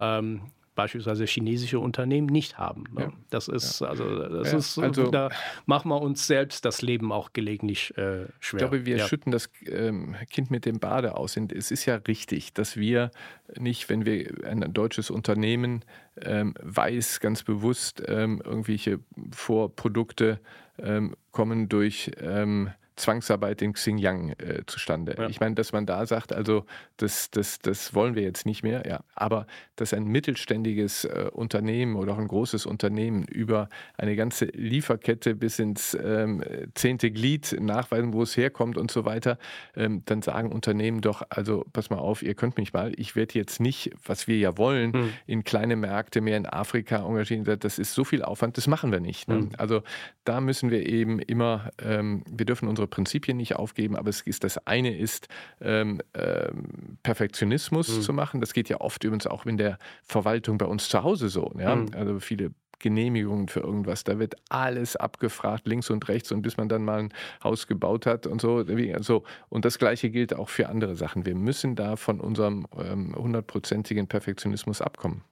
[0.01, 0.41] ähm,
[0.75, 2.85] beispielsweise chinesische Unternehmen nicht haben.
[2.93, 3.03] Ne?
[3.03, 3.13] Ja.
[3.31, 5.31] Das ist, also, das Ja, ist, also- da
[5.67, 8.55] machen wir uns selbst das Leben auch gelegentlich äh, schwer.
[8.55, 9.07] Ich glaube, wir ja.
[9.09, 11.37] schütten das ähm, Kind mit dem Bade aus.
[11.37, 13.11] Und es ist ja richtig, dass wir
[13.59, 15.85] nicht, wenn wir ein deutsches Unternehmen
[16.23, 19.01] ähm, weiß, ganz bewusst ähm, irgendwelche
[19.33, 20.41] Vorprodukte
[20.79, 25.15] ähm, kommen durch ähm, Zwangsarbeit in Xinjiang äh, zustande.
[25.19, 25.29] Ja.
[25.29, 26.65] Ich meine, dass man da sagt, also
[26.97, 29.01] das, das, das wollen wir jetzt nicht mehr, ja.
[29.15, 29.47] Aber
[29.77, 35.59] dass ein mittelständiges äh, Unternehmen oder auch ein großes Unternehmen über eine ganze Lieferkette bis
[35.59, 36.43] ins ähm,
[36.75, 39.39] zehnte Glied nachweisen, wo es herkommt und so weiter,
[39.75, 43.35] ähm, dann sagen Unternehmen doch, also pass mal auf, ihr könnt mich mal, ich werde
[43.35, 45.13] jetzt nicht, was wir ja wollen, Hm.
[45.27, 47.45] in kleine Märkte mehr in Afrika engagieren.
[47.61, 49.29] Das ist so viel Aufwand, das machen wir nicht.
[49.29, 49.37] Ne?
[49.37, 49.51] Mhm.
[49.57, 49.83] Also
[50.25, 54.45] da müssen wir eben immer, ähm, wir dürfen unsere Prinzipien nicht aufgeben, aber es ist
[54.45, 55.29] das eine ist,
[55.61, 58.03] ähm, ähm, Perfektionismus Mhm.
[58.03, 58.41] zu machen.
[58.41, 61.53] Das geht ja oft übrigens auch in der Verwaltung bei uns zu Hause so.
[61.59, 61.77] Ja?
[61.77, 61.89] Mhm.
[61.95, 64.05] Also viele Genehmigungen für irgendwas.
[64.05, 67.13] Da wird alles abgefragt, links und rechts, und bis man dann mal ein
[67.45, 68.65] Haus gebaut hat und so.
[69.01, 69.23] So.
[69.51, 71.27] Und das Gleiche gilt auch für andere Sachen.
[71.27, 75.23] Wir müssen da von unserem ähm, hundertprozentigen Perfektionismus abkommen.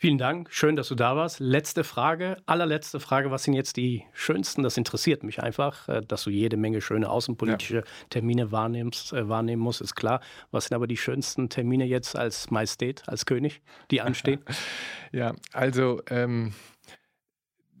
[0.00, 1.40] Vielen Dank, schön, dass du da warst.
[1.40, 4.62] Letzte Frage, allerletzte Frage, was sind jetzt die schönsten?
[4.62, 9.60] Das interessiert mich einfach, äh, dass du jede Menge schöne außenpolitische Termine wahrnimmst, äh, wahrnehmen
[9.60, 10.20] musst, ist klar.
[10.52, 14.40] Was sind aber die schönsten Termine jetzt als Majestät, als König, die anstehen?
[15.10, 16.52] Ja, also ähm,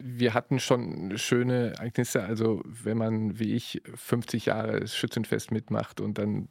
[0.00, 2.22] wir hatten schon schöne Ereignisse.
[2.22, 6.48] Also wenn man wie ich 50 Jahre Schützenfest mitmacht und dann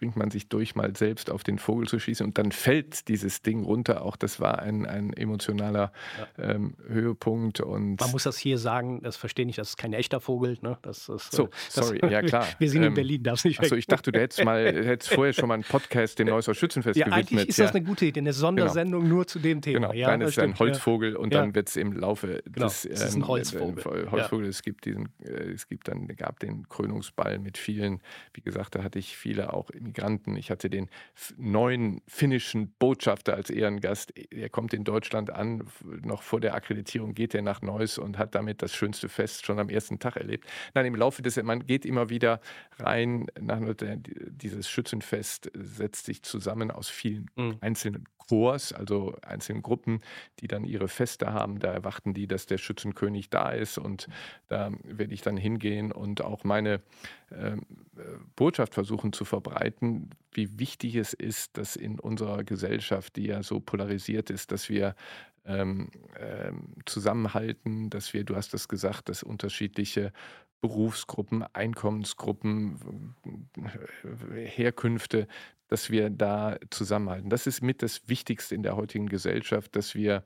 [0.00, 3.42] ringt man sich durch, mal selbst auf den Vogel zu schießen und dann fällt dieses
[3.42, 4.02] Ding runter.
[4.04, 5.92] Auch das war ein, ein emotionaler
[6.38, 7.60] ähm, Höhepunkt.
[7.60, 10.58] Und Man muss das hier sagen, das verstehe ich, das ist kein echter Vogel.
[10.60, 10.76] Ne?
[10.82, 12.46] Das ist, äh, So, das, sorry, ja, klar.
[12.58, 15.32] Wir sind in Ähm, Berlin, darfst nicht Achso, ich dachte, du hättest mal hättest vorher
[15.32, 17.48] schon mal einen Podcast dem Neusser Schützenfest ja, eigentlich gewidmet.
[17.48, 19.88] ist das eine gute Idee, eine Sondersendung nur zu dem Thema.
[19.88, 20.66] Genau, ja, dann ist es ein stimmt, ja.
[20.66, 21.40] Holzvogel und Ja.
[21.40, 22.66] dann wird es im Laufe Genau.
[22.66, 24.04] des Es ist ein ähm, Holzvogel.
[24.04, 24.46] Äh, Holzvogel.
[24.46, 24.50] Ja.
[24.50, 28.00] Es gibt diesen, äh, es gibt dann, gab den Krönungsball mit vielen,
[28.34, 30.36] wie gesagt, da hatte ich viele auch Immigranten.
[30.36, 30.88] Ich hatte den
[31.36, 34.12] neuen finnischen Botschafter als Ehrengast.
[34.32, 35.64] Er kommt in Deutschland an,
[36.02, 39.58] noch vor der Akkreditierung geht er nach Neuss und hat damit das schönste Fest schon
[39.58, 40.46] am ersten Tag erlebt.
[40.74, 42.40] Nein, im Laufe des, man geht immer wieder
[42.78, 43.60] rein, nach,
[44.28, 47.56] dieses Schützenfest setzt sich zusammen aus vielen mhm.
[47.60, 50.00] einzelnen Chors, also einzelnen Gruppen,
[50.38, 51.58] die dann ihre Feste haben.
[51.58, 54.08] Da erwarten die, dass der Schützenkönig da ist und
[54.48, 56.80] da werde ich dann hingehen und auch meine
[57.30, 57.62] ähm,
[57.96, 58.02] äh,
[58.36, 63.60] Botschaft versuchen zu verbreiten, wie wichtig es ist, dass in unserer Gesellschaft, die ja so
[63.60, 64.94] polarisiert ist, dass wir
[65.44, 70.12] ähm, ähm, zusammenhalten, dass wir, du hast es gesagt, dass unterschiedliche
[70.60, 73.14] Berufsgruppen, Einkommensgruppen,
[73.56, 75.26] äh, Herkünfte,
[75.68, 77.30] dass wir da zusammenhalten.
[77.30, 80.24] Das ist mit das Wichtigste in der heutigen Gesellschaft, dass wir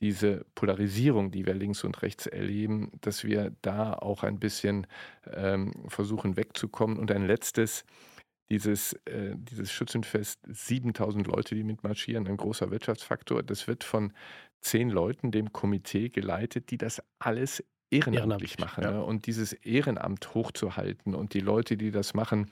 [0.00, 4.86] diese Polarisierung, die wir links und rechts erleben, dass wir da auch ein bisschen
[5.32, 6.98] ähm, versuchen wegzukommen.
[6.98, 7.84] Und ein letztes,
[8.50, 13.42] dieses, äh, dieses Schützenfest, 7000 Leute, die mitmarschieren, ein großer Wirtschaftsfaktor.
[13.42, 14.12] Das wird von
[14.60, 18.84] zehn Leuten, dem Komitee geleitet, die das alles ehrenamtlich, machen.
[18.84, 18.90] Ja.
[18.92, 19.04] Ne?
[19.04, 22.50] Und dieses Ehrenamt hochzuhalten und die Leute, die das machen,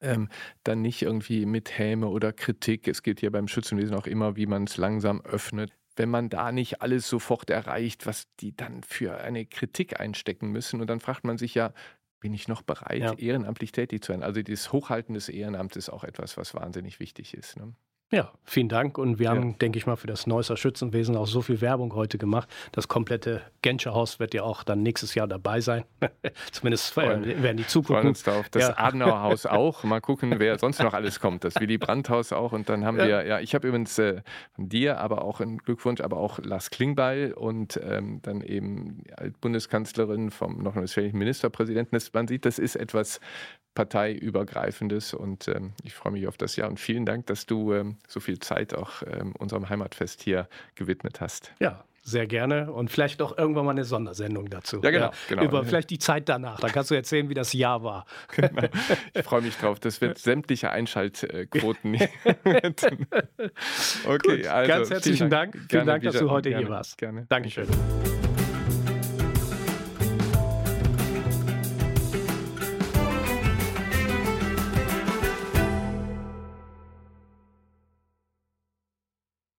[0.00, 0.28] ähm,
[0.64, 2.88] dann nicht irgendwie mit Häme oder Kritik.
[2.88, 5.72] Es geht hier beim Schützenwesen auch immer, wie man es langsam öffnet.
[5.96, 10.80] Wenn man da nicht alles sofort erreicht, was die dann für eine Kritik einstecken müssen.
[10.80, 11.72] Und dann fragt man sich ja,
[12.20, 13.14] bin ich noch bereit, ja.
[13.14, 14.22] ehrenamtlich tätig zu sein?
[14.22, 17.56] Also das Hochhalten des Ehrenamts ist auch etwas, was wahnsinnig wichtig ist.
[17.56, 17.74] Ne?
[18.12, 18.98] Ja, vielen Dank.
[18.98, 19.30] Und wir ja.
[19.30, 22.48] haben, denke ich mal, für das Neusser Schützenwesen auch so viel Werbung heute gemacht.
[22.72, 25.84] Das komplette Genscherhaus wird ja auch dann nächstes Jahr dabei sein.
[26.50, 28.08] Zumindest äh, werden die zugucken.
[28.08, 28.78] uns da auf das ja.
[28.78, 29.84] Adenauerhaus auch.
[29.84, 31.44] Mal gucken, wer sonst noch alles kommt.
[31.44, 32.50] Das Willy Brandt-Haus auch.
[32.52, 33.06] Und dann haben ja.
[33.06, 34.22] wir, ja, ich habe übrigens äh,
[34.56, 39.30] von dir, aber auch einen Glückwunsch, aber auch Lars Klingbeil und ähm, dann eben die
[39.40, 41.94] Bundeskanzlerin vom nordrhein-westfälischen Ministerpräsidenten.
[41.94, 43.20] Das, man sieht, das ist etwas
[43.74, 47.96] parteiübergreifendes und ähm, ich freue mich auf das Jahr und vielen Dank, dass du ähm,
[48.08, 51.52] so viel Zeit auch ähm, unserem Heimatfest hier gewidmet hast.
[51.60, 54.80] Ja, sehr gerne und vielleicht auch irgendwann mal eine Sondersendung dazu.
[54.82, 55.06] Ja, genau.
[55.06, 55.44] Ja, genau.
[55.44, 56.58] Über vielleicht die Zeit danach.
[56.60, 58.06] Da kannst du erzählen, wie das Jahr war.
[58.34, 58.68] Genau.
[59.14, 59.78] Ich freue mich drauf.
[59.80, 61.94] Das wird sämtliche Einschaltquoten.
[62.44, 62.70] okay,
[64.18, 64.68] Gut, also.
[64.68, 65.56] Ganz herzlichen Dank.
[65.68, 66.98] Vielen Dank, dass du heute gerne, hier warst.
[66.98, 67.26] Gerne.
[67.28, 67.66] Dankeschön.
[67.66, 68.09] Dankeschön.